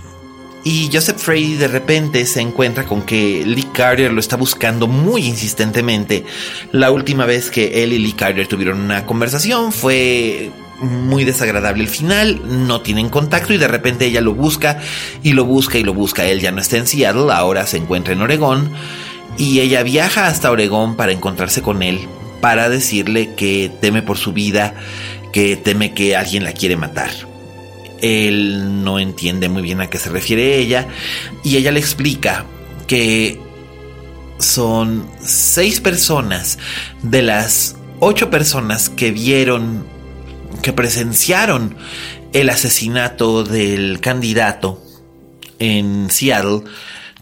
y 0.64 0.88
Joseph 0.90 1.18
Frey 1.18 1.54
de 1.54 1.68
repente 1.68 2.24
se 2.24 2.40
encuentra 2.40 2.86
con 2.86 3.02
que 3.02 3.44
Lee 3.44 3.68
Carter 3.74 4.10
lo 4.10 4.20
está 4.20 4.36
buscando 4.36 4.86
muy 4.86 5.26
insistentemente. 5.26 6.24
La 6.72 6.90
última 6.90 7.26
vez 7.26 7.50
que 7.50 7.82
él 7.82 7.92
y 7.92 7.98
Lee 7.98 8.14
Carter 8.14 8.46
tuvieron 8.46 8.80
una 8.80 9.04
conversación 9.04 9.72
fue 9.72 10.50
muy 10.80 11.24
desagradable 11.24 11.82
el 11.82 11.88
final, 11.88 12.66
no 12.66 12.80
tienen 12.80 13.08
contacto 13.08 13.52
y 13.52 13.58
de 13.58 13.68
repente 13.68 14.06
ella 14.06 14.20
lo 14.20 14.34
busca 14.34 14.80
y 15.22 15.32
lo 15.32 15.44
busca 15.44 15.78
y 15.78 15.82
lo 15.82 15.94
busca. 15.94 16.24
Él 16.26 16.40
ya 16.40 16.52
no 16.52 16.60
está 16.60 16.76
en 16.76 16.86
Seattle, 16.86 17.32
ahora 17.32 17.66
se 17.66 17.76
encuentra 17.76 18.12
en 18.12 18.22
Oregón 18.22 18.70
y 19.38 19.60
ella 19.60 19.82
viaja 19.82 20.26
hasta 20.26 20.50
Oregón 20.50 20.96
para 20.96 21.12
encontrarse 21.12 21.62
con 21.62 21.82
él, 21.82 22.00
para 22.40 22.68
decirle 22.68 23.34
que 23.34 23.70
teme 23.80 24.02
por 24.02 24.18
su 24.18 24.32
vida, 24.32 24.74
que 25.32 25.56
teme 25.56 25.94
que 25.94 26.16
alguien 26.16 26.44
la 26.44 26.52
quiere 26.52 26.76
matar. 26.76 27.10
Él 28.00 28.84
no 28.84 28.98
entiende 28.98 29.48
muy 29.48 29.62
bien 29.62 29.80
a 29.80 29.88
qué 29.88 29.98
se 29.98 30.10
refiere 30.10 30.58
ella 30.58 30.88
y 31.42 31.56
ella 31.56 31.72
le 31.72 31.80
explica 31.80 32.44
que 32.86 33.40
son 34.38 35.08
seis 35.20 35.80
personas 35.80 36.58
de 37.02 37.22
las 37.22 37.76
ocho 38.00 38.30
personas 38.30 38.90
que 38.90 39.10
vieron 39.10 39.93
que 40.64 40.72
presenciaron 40.72 41.76
el 42.32 42.48
asesinato 42.48 43.44
del 43.44 44.00
candidato 44.00 44.82
en 45.58 46.10
Seattle, 46.10 46.62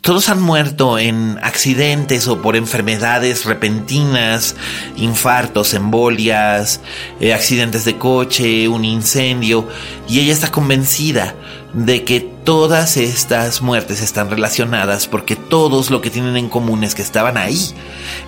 todos 0.02 0.28
han 0.28 0.42
muerto 0.42 0.98
en 0.98 1.38
accidentes 1.42 2.26
o 2.26 2.42
por 2.42 2.56
enfermedades 2.56 3.44
repentinas, 3.44 4.56
infartos, 4.96 5.74
embolias, 5.74 6.80
eh, 7.20 7.32
accidentes 7.32 7.84
de 7.84 7.96
coche, 7.98 8.66
un 8.66 8.84
incendio, 8.84 9.68
y 10.08 10.18
ella 10.18 10.32
está 10.32 10.50
convencida 10.50 11.36
de 11.72 12.02
que 12.02 12.20
todas 12.20 12.96
estas 12.96 13.62
muertes 13.62 14.02
están 14.02 14.28
relacionadas 14.28 15.06
porque 15.06 15.36
todos 15.36 15.90
lo 15.90 16.00
que 16.00 16.10
tienen 16.10 16.36
en 16.36 16.48
común 16.48 16.82
es 16.82 16.96
que 16.96 17.02
estaban 17.02 17.36
ahí 17.36 17.58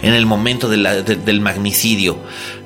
en 0.01 0.15
el 0.15 0.27
momento 0.27 0.69
del 0.69 1.41
magnicidio. 1.41 2.17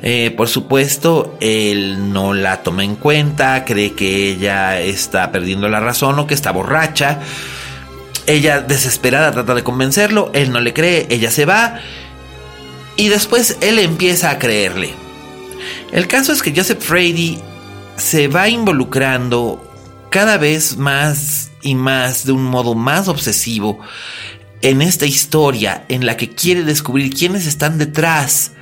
Eh, 0.02 0.34
por 0.36 0.48
supuesto, 0.48 1.34
él 1.40 2.12
no 2.12 2.34
la 2.34 2.62
toma 2.62 2.84
en 2.84 2.94
cuenta, 2.94 3.64
cree 3.64 3.94
que 3.94 4.30
ella 4.30 4.78
está 4.78 5.32
perdiendo 5.32 5.66
la 5.70 5.80
razón 5.80 6.18
o 6.18 6.26
que 6.26 6.34
está 6.34 6.52
borracha. 6.52 7.20
Ella 8.28 8.60
desesperada 8.60 9.32
trata 9.32 9.54
de 9.54 9.64
convencerlo, 9.64 10.30
él 10.34 10.52
no 10.52 10.60
le 10.60 10.74
cree, 10.74 11.06
ella 11.08 11.30
se 11.30 11.46
va 11.46 11.80
y 12.94 13.08
después 13.08 13.56
él 13.62 13.78
empieza 13.78 14.28
a 14.28 14.38
creerle. 14.38 14.92
El 15.92 16.06
caso 16.08 16.34
es 16.34 16.42
que 16.42 16.52
Joseph 16.54 16.82
Frady 16.82 17.38
se 17.96 18.28
va 18.28 18.50
involucrando 18.50 19.64
cada 20.10 20.36
vez 20.36 20.76
más 20.76 21.52
y 21.62 21.74
más 21.74 22.26
de 22.26 22.32
un 22.32 22.44
modo 22.44 22.74
más 22.74 23.08
obsesivo 23.08 23.80
en 24.60 24.82
esta 24.82 25.06
historia 25.06 25.86
en 25.88 26.04
la 26.04 26.18
que 26.18 26.28
quiere 26.28 26.64
descubrir 26.64 27.14
quiénes 27.14 27.46
están 27.46 27.78
detrás 27.78 28.52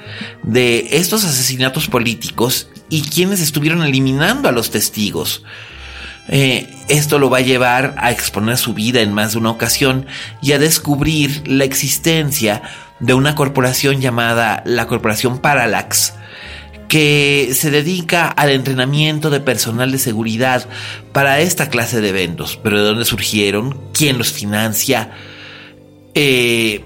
de 0.44 0.86
estos 0.92 1.24
asesinatos 1.24 1.88
políticos 1.88 2.68
y 2.88 3.02
quiénes 3.02 3.40
estuvieron 3.40 3.82
eliminando 3.82 4.48
a 4.48 4.52
los 4.52 4.70
testigos. 4.70 5.42
Eh, 6.28 6.68
esto 6.88 7.18
lo 7.18 7.30
va 7.30 7.38
a 7.38 7.42
llevar 7.42 7.94
a 7.98 8.10
exponer 8.10 8.56
su 8.56 8.74
vida 8.74 9.00
en 9.00 9.12
más 9.12 9.32
de 9.32 9.38
una 9.38 9.50
ocasión 9.50 10.06
y 10.42 10.52
a 10.52 10.58
descubrir 10.58 11.46
la 11.46 11.64
existencia 11.64 12.62
de 13.00 13.14
una 13.14 13.34
corporación 13.34 14.00
llamada 14.00 14.62
la 14.64 14.86
Corporación 14.86 15.38
Parallax, 15.38 16.14
que 16.88 17.50
se 17.52 17.70
dedica 17.70 18.28
al 18.28 18.50
entrenamiento 18.50 19.30
de 19.30 19.40
personal 19.40 19.92
de 19.92 19.98
seguridad 19.98 20.66
para 21.12 21.40
esta 21.40 21.68
clase 21.68 22.00
de 22.00 22.08
eventos. 22.08 22.58
Pero 22.62 22.78
¿de 22.78 22.84
dónde 22.84 23.04
surgieron? 23.04 23.78
¿Quién 23.92 24.18
los 24.18 24.32
financia? 24.32 25.10
Eh, 26.14 26.84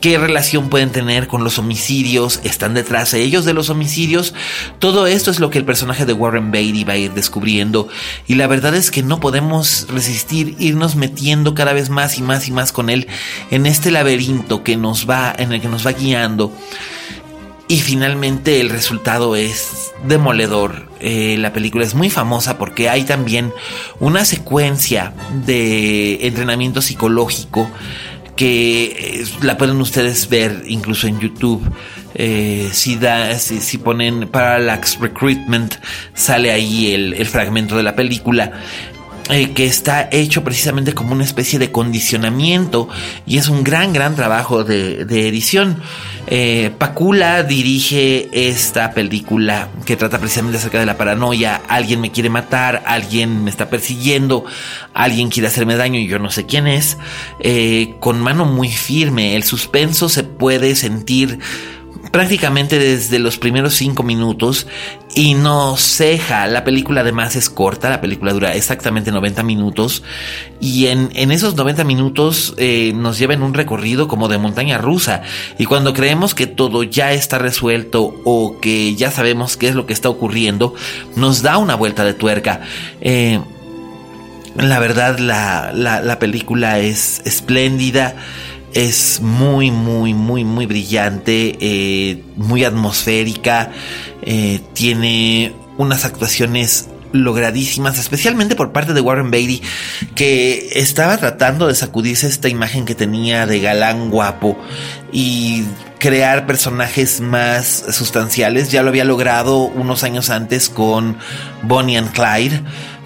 ¿Qué 0.00 0.16
relación 0.16 0.68
pueden 0.68 0.90
tener 0.90 1.26
con 1.26 1.42
los 1.42 1.58
homicidios? 1.58 2.40
¿Están 2.44 2.74
detrás 2.74 3.10
de 3.10 3.22
ellos 3.22 3.44
de 3.44 3.52
los 3.52 3.68
homicidios? 3.68 4.32
Todo 4.78 5.08
esto 5.08 5.30
es 5.32 5.40
lo 5.40 5.50
que 5.50 5.58
el 5.58 5.64
personaje 5.64 6.06
de 6.06 6.12
Warren 6.12 6.52
Beatty 6.52 6.84
va 6.84 6.92
a 6.92 6.98
ir 6.98 7.12
descubriendo. 7.14 7.88
Y 8.28 8.36
la 8.36 8.46
verdad 8.46 8.76
es 8.76 8.92
que 8.92 9.02
no 9.02 9.18
podemos 9.18 9.86
resistir 9.88 10.54
irnos 10.60 10.94
metiendo 10.94 11.54
cada 11.54 11.72
vez 11.72 11.90
más 11.90 12.16
y 12.16 12.22
más 12.22 12.46
y 12.46 12.52
más 12.52 12.70
con 12.70 12.90
él 12.90 13.08
en 13.50 13.66
este 13.66 13.90
laberinto 13.90 14.62
que 14.62 14.76
nos 14.76 15.08
va, 15.08 15.34
en 15.36 15.52
el 15.52 15.60
que 15.60 15.68
nos 15.68 15.84
va 15.84 15.92
guiando 15.92 16.52
y 17.68 17.80
finalmente 17.80 18.60
el 18.60 18.70
resultado 18.70 19.36
es 19.36 19.92
demoledor. 20.04 20.88
Eh, 21.00 21.36
la 21.38 21.52
película 21.52 21.84
es 21.84 21.94
muy 21.94 22.08
famosa 22.08 22.56
porque 22.56 22.88
hay 22.88 23.04
también 23.04 23.52
una 24.00 24.24
secuencia 24.24 25.12
de 25.44 26.26
entrenamiento 26.26 26.80
psicológico 26.80 27.70
que 28.38 28.84
eh, 28.84 29.24
la 29.42 29.58
pueden 29.58 29.80
ustedes 29.80 30.28
ver 30.28 30.62
incluso 30.68 31.08
en 31.08 31.18
YouTube. 31.18 31.60
Eh, 32.14 32.70
si, 32.72 32.94
da, 32.94 33.36
si, 33.38 33.78
ponen 33.78 34.28
Parallax 34.28 34.98
Recruitment, 35.00 35.74
sale 36.14 36.52
ahí 36.52 36.94
el 36.94 37.26
fragmento 37.26 37.76
de 37.76 37.82
la 37.82 37.96
película. 37.96 38.52
Eh, 39.30 39.52
que 39.52 39.66
está 39.66 40.08
hecho 40.10 40.42
precisamente 40.42 40.94
como 40.94 41.12
una 41.12 41.22
especie 41.22 41.58
de 41.58 41.70
condicionamiento 41.70 42.88
y 43.26 43.36
es 43.36 43.48
un 43.48 43.62
gran, 43.62 43.92
gran 43.92 44.16
trabajo 44.16 44.64
de, 44.64 45.02
edición. 45.28 45.82
Eh, 46.28 46.70
Pacula 46.78 47.42
dirige 47.42 48.30
esta 48.32 48.92
película 48.92 49.68
que 49.84 49.96
trata 49.96 50.18
precisamente 50.18 50.56
acerca 50.56 50.80
de 50.80 50.86
la 50.86 50.96
paranoia. 50.96 51.60
Alguien 51.68 52.00
me 52.00 52.10
quiere 52.10 52.30
matar, 52.30 52.82
alguien 52.86 53.44
me 53.44 53.50
está 53.50 53.68
persiguiendo, 53.68 54.46
alguien 54.94 55.28
quiere 55.28 55.48
hacerme 55.48 55.76
daño 55.76 56.00
y 56.00 56.06
yo 56.06 56.18
no 56.18 56.30
sé 56.30 56.46
quién 56.46 56.66
es. 56.66 56.96
Eh, 57.40 57.96
con 58.00 58.20
mano 58.22 58.46
muy 58.46 58.70
firme, 58.70 59.36
el 59.36 59.42
suspenso 59.42 60.08
se 60.08 60.24
puede 60.24 60.74
sentir 60.74 61.38
prácticamente 62.10 62.78
desde 62.78 63.18
los 63.18 63.38
primeros 63.38 63.74
cinco 63.74 64.02
minutos 64.02 64.66
y 65.14 65.34
no 65.34 65.76
ceja. 65.76 66.46
La 66.46 66.64
película 66.64 67.02
además 67.02 67.36
es 67.36 67.50
corta, 67.50 67.90
la 67.90 68.00
película 68.00 68.32
dura 68.32 68.54
exactamente 68.54 69.10
90 69.10 69.42
minutos 69.42 70.02
y 70.60 70.86
en, 70.86 71.10
en 71.14 71.30
esos 71.30 71.54
90 71.56 71.84
minutos 71.84 72.54
eh, 72.56 72.92
nos 72.94 73.18
lleva 73.18 73.34
en 73.34 73.42
un 73.42 73.54
recorrido 73.54 74.08
como 74.08 74.28
de 74.28 74.38
montaña 74.38 74.78
rusa 74.78 75.22
y 75.58 75.64
cuando 75.64 75.94
creemos 75.94 76.34
que 76.34 76.46
todo 76.46 76.82
ya 76.82 77.12
está 77.12 77.38
resuelto 77.38 78.14
o 78.24 78.58
que 78.60 78.94
ya 78.94 79.10
sabemos 79.10 79.56
qué 79.56 79.68
es 79.68 79.74
lo 79.74 79.86
que 79.86 79.92
está 79.92 80.08
ocurriendo, 80.08 80.74
nos 81.16 81.42
da 81.42 81.58
una 81.58 81.74
vuelta 81.74 82.04
de 82.04 82.14
tuerca. 82.14 82.60
Eh, 83.00 83.40
la 84.56 84.80
verdad, 84.80 85.18
la, 85.18 85.72
la, 85.72 86.00
la 86.00 86.18
película 86.18 86.80
es 86.80 87.22
espléndida 87.24 88.16
es 88.74 89.20
muy, 89.20 89.70
muy, 89.70 90.14
muy, 90.14 90.44
muy 90.44 90.66
brillante, 90.66 91.56
eh, 91.60 92.22
muy 92.36 92.64
atmosférica, 92.64 93.72
eh, 94.22 94.60
tiene 94.74 95.52
unas 95.78 96.04
actuaciones 96.04 96.88
logradísimas, 97.12 97.98
especialmente 97.98 98.54
por 98.54 98.72
parte 98.72 98.92
de 98.92 99.00
Warren 99.00 99.30
Beatty, 99.30 99.62
que 100.14 100.70
estaba 100.74 101.16
tratando 101.16 101.66
de 101.66 101.74
sacudirse 101.74 102.26
esta 102.26 102.48
imagen 102.48 102.84
que 102.84 102.94
tenía 102.94 103.46
de 103.46 103.60
galán 103.60 104.10
guapo 104.10 104.58
y 105.12 105.64
crear 105.98 106.46
personajes 106.46 107.20
más 107.20 107.84
sustanciales. 107.90 108.70
Ya 108.70 108.82
lo 108.82 108.90
había 108.90 109.04
logrado 109.04 109.58
unos 109.62 110.04
años 110.04 110.30
antes 110.30 110.68
con 110.68 111.16
Bonnie 111.62 111.96
and 111.96 112.12
Clyde, 112.12 112.62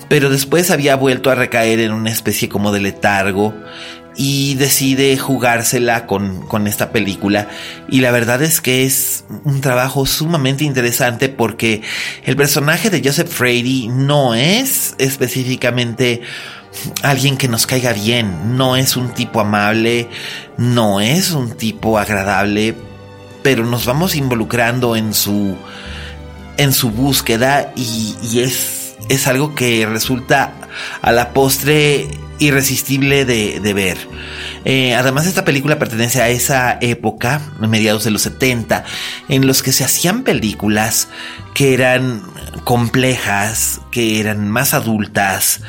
pero 0.09 0.29
después 0.29 0.71
había 0.71 0.97
vuelto 0.97 1.31
a 1.31 1.35
recaer 1.35 1.81
en 1.81 1.93
una 1.93 2.11
especie 2.11 2.49
como 2.49 2.73
de 2.73 2.81
letargo 2.81 3.55
y 4.17 4.55
decide 4.55 5.17
jugársela 5.17 6.07
con, 6.07 6.47
con, 6.47 6.67
esta 6.67 6.93
película. 6.93 7.49
Y 7.89 8.01
la 8.01 8.11
verdad 8.11 8.43
es 8.43 8.61
que 8.61 8.85
es 8.85 9.25
un 9.45 9.61
trabajo 9.61 10.07
sumamente 10.07 10.65
interesante 10.65 11.29
porque 11.29 11.83
el 12.25 12.37
personaje 12.37 12.91
de 12.91 13.03
Joseph 13.03 13.29
Frady 13.29 13.89
no 13.89 14.35
es 14.35 14.95
específicamente 14.99 16.23
alguien 17.03 17.37
que 17.37 17.49
nos 17.49 17.67
caiga 17.67 17.93
bien, 17.93 18.57
no 18.57 18.77
es 18.77 18.97
un 18.97 19.13
tipo 19.13 19.41
amable, 19.41 20.09
no 20.57 21.01
es 21.01 21.33
un 21.33 21.57
tipo 21.57 21.99
agradable, 21.99 22.75
pero 23.43 23.65
nos 23.65 23.87
vamos 23.87 24.15
involucrando 24.15 24.97
en 24.97 25.15
su 25.15 25.57
en 26.59 26.73
su 26.73 26.91
búsqueda 26.91 27.73
y, 27.77 28.15
y 28.23 28.41
es, 28.41 28.95
es 29.09 29.27
algo 29.27 29.55
que 29.55 29.87
resulta 29.87 30.53
a 31.01 31.13
la 31.13 31.33
postre 31.33 32.09
irresistible 32.43 33.25
de, 33.25 33.73
ver. 33.73 33.97
Eh, 34.65 34.95
además, 34.95 35.27
esta 35.27 35.45
película 35.45 35.79
pertenece 35.79 36.21
a 36.21 36.29
esa 36.29 36.79
época, 36.81 37.41
mediados 37.61 38.05
de 38.05 38.11
los 38.11 38.23
70, 38.23 38.85
en 39.29 39.47
los 39.47 39.63
que 39.63 39.73
se 39.73 39.85
hacían 39.85 40.23
películas 40.23 41.09
que 41.55 41.75
eran 41.75 42.23
complejas, 42.65 43.81
que 43.91 44.21
eran 44.21 44.51
más 44.51 44.75
adultas, 44.75 45.61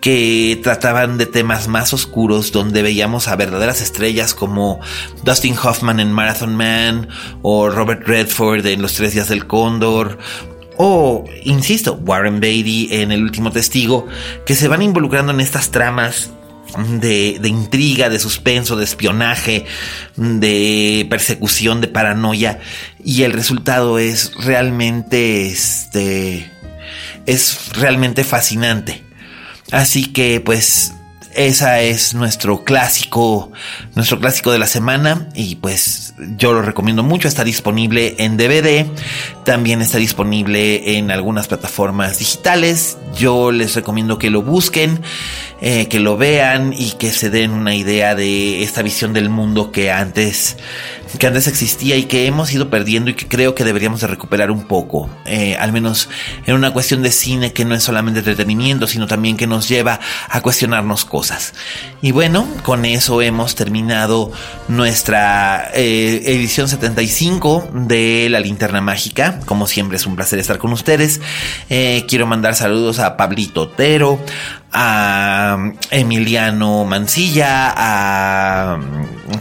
que 0.00 0.58
trataban 0.62 1.18
de 1.18 1.26
temas 1.26 1.68
más 1.68 1.92
oscuros, 1.92 2.52
donde 2.52 2.82
veíamos 2.82 3.28
a 3.28 3.36
verdaderas 3.36 3.80
estrellas 3.80 4.34
como 4.34 4.80
Dustin 5.24 5.56
Hoffman 5.56 6.00
en 6.00 6.12
Marathon 6.12 6.54
Man, 6.54 7.08
o 7.42 7.68
Robert 7.70 8.06
Redford 8.06 8.66
en 8.66 8.82
Los 8.82 8.94
Tres 8.94 9.14
Días 9.14 9.28
del 9.28 9.46
Cóndor, 9.46 10.18
o, 10.82 11.26
insisto, 11.44 12.00
Warren 12.06 12.40
Beatty 12.40 12.88
en 12.90 13.12
El 13.12 13.22
último 13.22 13.52
testigo, 13.52 14.06
que 14.46 14.54
se 14.54 14.66
van 14.66 14.80
involucrando 14.80 15.30
en 15.30 15.40
estas 15.40 15.70
tramas 15.70 16.30
de, 16.78 17.38
intriga, 17.44 18.08
de 18.08 18.18
suspenso, 18.18 18.76
de 18.76 18.84
espionaje, 18.84 19.66
de 20.16 21.06
persecución, 21.10 21.82
de 21.82 21.88
paranoia. 21.88 22.60
Y 23.04 23.24
el 23.24 23.34
resultado 23.34 23.98
es 23.98 24.32
realmente, 24.36 25.48
este, 25.48 26.50
es 27.26 27.74
realmente 27.74 28.24
fascinante. 28.24 29.02
Así 29.72 30.06
que, 30.06 30.40
pues, 30.40 30.94
esa 31.34 31.80
es 31.80 32.14
nuestro 32.14 32.64
clásico, 32.64 33.52
nuestro 33.94 34.18
clásico 34.18 34.50
de 34.50 34.58
la 34.58 34.66
semana 34.66 35.28
y 35.34 35.56
pues 35.56 36.14
yo 36.36 36.52
lo 36.52 36.62
recomiendo 36.62 37.02
mucho. 37.02 37.28
Está 37.28 37.44
disponible 37.44 38.16
en 38.18 38.36
DVD, 38.36 38.86
también 39.44 39.80
está 39.80 39.98
disponible 39.98 40.96
en 40.98 41.10
algunas 41.10 41.48
plataformas 41.48 42.18
digitales. 42.18 42.98
Yo 43.16 43.52
les 43.52 43.74
recomiendo 43.74 44.18
que 44.18 44.30
lo 44.30 44.42
busquen, 44.42 45.00
eh, 45.60 45.86
que 45.88 46.00
lo 46.00 46.16
vean 46.16 46.72
y 46.76 46.92
que 46.92 47.12
se 47.12 47.30
den 47.30 47.52
una 47.52 47.74
idea 47.74 48.14
de 48.14 48.62
esta 48.62 48.82
visión 48.82 49.12
del 49.12 49.30
mundo 49.30 49.70
que 49.72 49.90
antes 49.90 50.56
que 51.18 51.26
antes 51.26 51.46
existía 51.48 51.96
y 51.96 52.04
que 52.04 52.26
hemos 52.26 52.52
ido 52.52 52.70
perdiendo 52.70 53.10
y 53.10 53.14
que 53.14 53.26
creo 53.26 53.54
que 53.54 53.64
deberíamos 53.64 54.00
de 54.00 54.06
recuperar 54.06 54.50
un 54.50 54.64
poco, 54.64 55.10
eh, 55.26 55.56
al 55.56 55.72
menos 55.72 56.08
en 56.46 56.54
una 56.54 56.72
cuestión 56.72 57.02
de 57.02 57.10
cine 57.10 57.52
que 57.52 57.64
no 57.64 57.74
es 57.74 57.82
solamente 57.82 58.20
entretenimiento, 58.20 58.86
sino 58.86 59.06
también 59.06 59.36
que 59.36 59.46
nos 59.46 59.68
lleva 59.68 60.00
a 60.28 60.40
cuestionarnos 60.40 61.04
cosas. 61.04 61.54
Y 62.02 62.12
bueno, 62.12 62.46
con 62.62 62.84
eso 62.84 63.22
hemos 63.22 63.54
terminado 63.54 64.32
nuestra 64.68 65.70
eh, 65.74 66.22
edición 66.26 66.68
75 66.68 67.70
de 67.72 68.28
La 68.30 68.40
Linterna 68.40 68.80
Mágica. 68.80 69.40
Como 69.46 69.66
siempre 69.66 69.96
es 69.96 70.06
un 70.06 70.16
placer 70.16 70.38
estar 70.38 70.58
con 70.58 70.72
ustedes. 70.72 71.20
Eh, 71.68 72.04
quiero 72.08 72.26
mandar 72.26 72.54
saludos 72.54 72.98
a 72.98 73.16
Pablito 73.16 73.62
Otero, 73.62 74.20
a 74.72 75.72
Emiliano 75.90 76.84
Mancilla, 76.84 77.72
a 77.76 78.78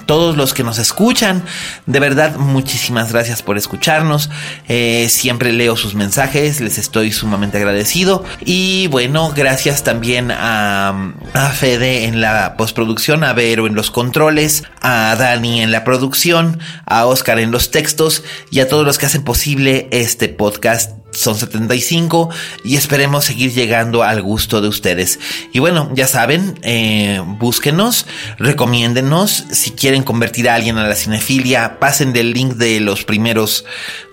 todos 0.06 0.38
los 0.38 0.54
que 0.54 0.64
nos 0.64 0.80
escuchan. 0.80 1.44
De 1.86 2.00
verdad, 2.00 2.36
muchísimas 2.38 3.12
gracias 3.12 3.42
por 3.42 3.58
escucharnos. 3.58 4.30
Eh, 4.68 5.08
siempre 5.10 5.52
leo 5.52 5.76
sus 5.76 5.96
mensajes, 5.96 6.62
les 6.62 6.78
estoy 6.78 7.12
sumamente 7.12 7.58
agradecido. 7.58 8.24
Y 8.44 8.88
bueno, 8.88 9.32
gracias 9.36 9.84
también 9.84 10.32
a, 10.32 11.14
a 11.34 11.50
Fede 11.50 12.06
en 12.06 12.22
la 12.22 12.56
postproducción, 12.58 13.24
a 13.24 13.34
Vero 13.34 13.68
en 13.68 13.76
los 13.76 13.92
controles, 13.92 14.64
a 14.82 15.16
Dani 15.18 15.62
en 15.62 15.72
la 15.72 15.84
producción, 15.84 16.60
a 16.86 17.06
Oscar 17.06 17.40
en 17.40 17.52
los 17.52 17.72
textos 17.72 18.24
y 18.52 18.60
a 18.60 18.68
todos 18.68 18.86
los 18.86 18.98
que 18.98 19.06
hacen 19.06 19.24
posible 19.24 19.88
este 19.92 20.30
podcast 20.30 21.00
son 21.20 21.36
75 21.36 22.30
y 22.64 22.78
esperemos 22.78 23.26
seguir 23.26 23.52
llegando 23.54 24.04
al 24.04 24.22
gusto 24.22 24.62
de 24.62 24.70
ustedes. 24.70 25.20
Y 25.52 25.60
bueno, 25.60 25.92
ya 25.94 26.08
saben, 26.08 26.58
eh, 26.62 27.22
búsquenos, 27.26 28.06
recomiéndenos, 28.38 29.44
si 29.52 29.72
quieren 29.72 30.04
convertir 30.04 30.48
a 30.48 30.56
alguien 30.56 30.78
a 30.78 30.88
la 30.88 30.96
cinefilia, 30.96 31.78
pasen 31.80 32.14
del 32.14 32.32
link 32.32 32.54
de 32.54 32.80
los 32.80 33.04
primeros, 33.04 33.66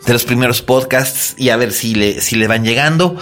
de 0.04 0.14
los 0.14 0.24
primeros 0.24 0.62
podcasts 0.62 1.36
y 1.38 1.50
a 1.50 1.56
ver 1.56 1.72
si 1.72 1.94
le, 1.94 2.20
si 2.20 2.34
le 2.34 2.48
van 2.48 2.64
llegando. 2.64 3.16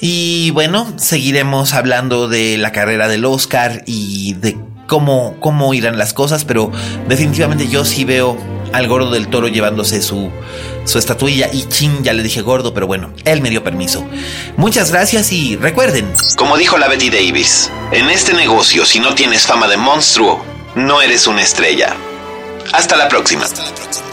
Y 0.00 0.52
bueno, 0.52 0.94
seguiremos 0.96 1.74
hablando 1.74 2.28
de 2.28 2.58
la 2.58 2.70
carrera 2.70 3.08
del 3.08 3.24
Oscar 3.24 3.82
y 3.86 4.34
de 4.34 4.56
cómo, 4.86 5.34
cómo 5.40 5.74
irán 5.74 5.98
las 5.98 6.14
cosas, 6.14 6.44
pero 6.44 6.70
definitivamente 7.08 7.66
yo 7.66 7.84
sí 7.84 8.04
veo 8.04 8.55
al 8.76 8.88
gordo 8.88 9.10
del 9.10 9.28
toro 9.28 9.48
llevándose 9.48 10.02
su, 10.02 10.30
su 10.84 10.98
estatuilla 10.98 11.48
y 11.50 11.64
chin, 11.64 12.02
ya 12.02 12.12
le 12.12 12.22
dije 12.22 12.42
gordo, 12.42 12.74
pero 12.74 12.86
bueno, 12.86 13.10
él 13.24 13.40
me 13.40 13.48
dio 13.48 13.64
permiso. 13.64 14.06
Muchas 14.58 14.90
gracias 14.90 15.32
y 15.32 15.56
recuerden. 15.56 16.12
Como 16.36 16.58
dijo 16.58 16.76
la 16.76 16.86
Betty 16.86 17.08
Davis, 17.08 17.70
en 17.92 18.10
este 18.10 18.34
negocio 18.34 18.84
si 18.84 19.00
no 19.00 19.14
tienes 19.14 19.46
fama 19.46 19.66
de 19.66 19.78
monstruo, 19.78 20.44
no 20.74 21.00
eres 21.00 21.26
una 21.26 21.40
estrella. 21.40 21.96
Hasta 22.72 22.96
la 22.96 23.08
próxima. 23.08 23.44
Hasta 23.44 23.64
la 23.64 23.74
próxima. 23.74 24.06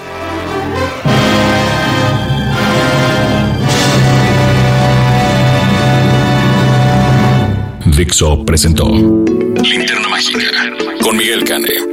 Dixo 7.98 8.46
presentó 8.46 8.88
Linterna 8.90 10.08
Mágica 10.08 10.40
con 11.02 11.18
Miguel 11.18 11.44
Cane. 11.44 11.93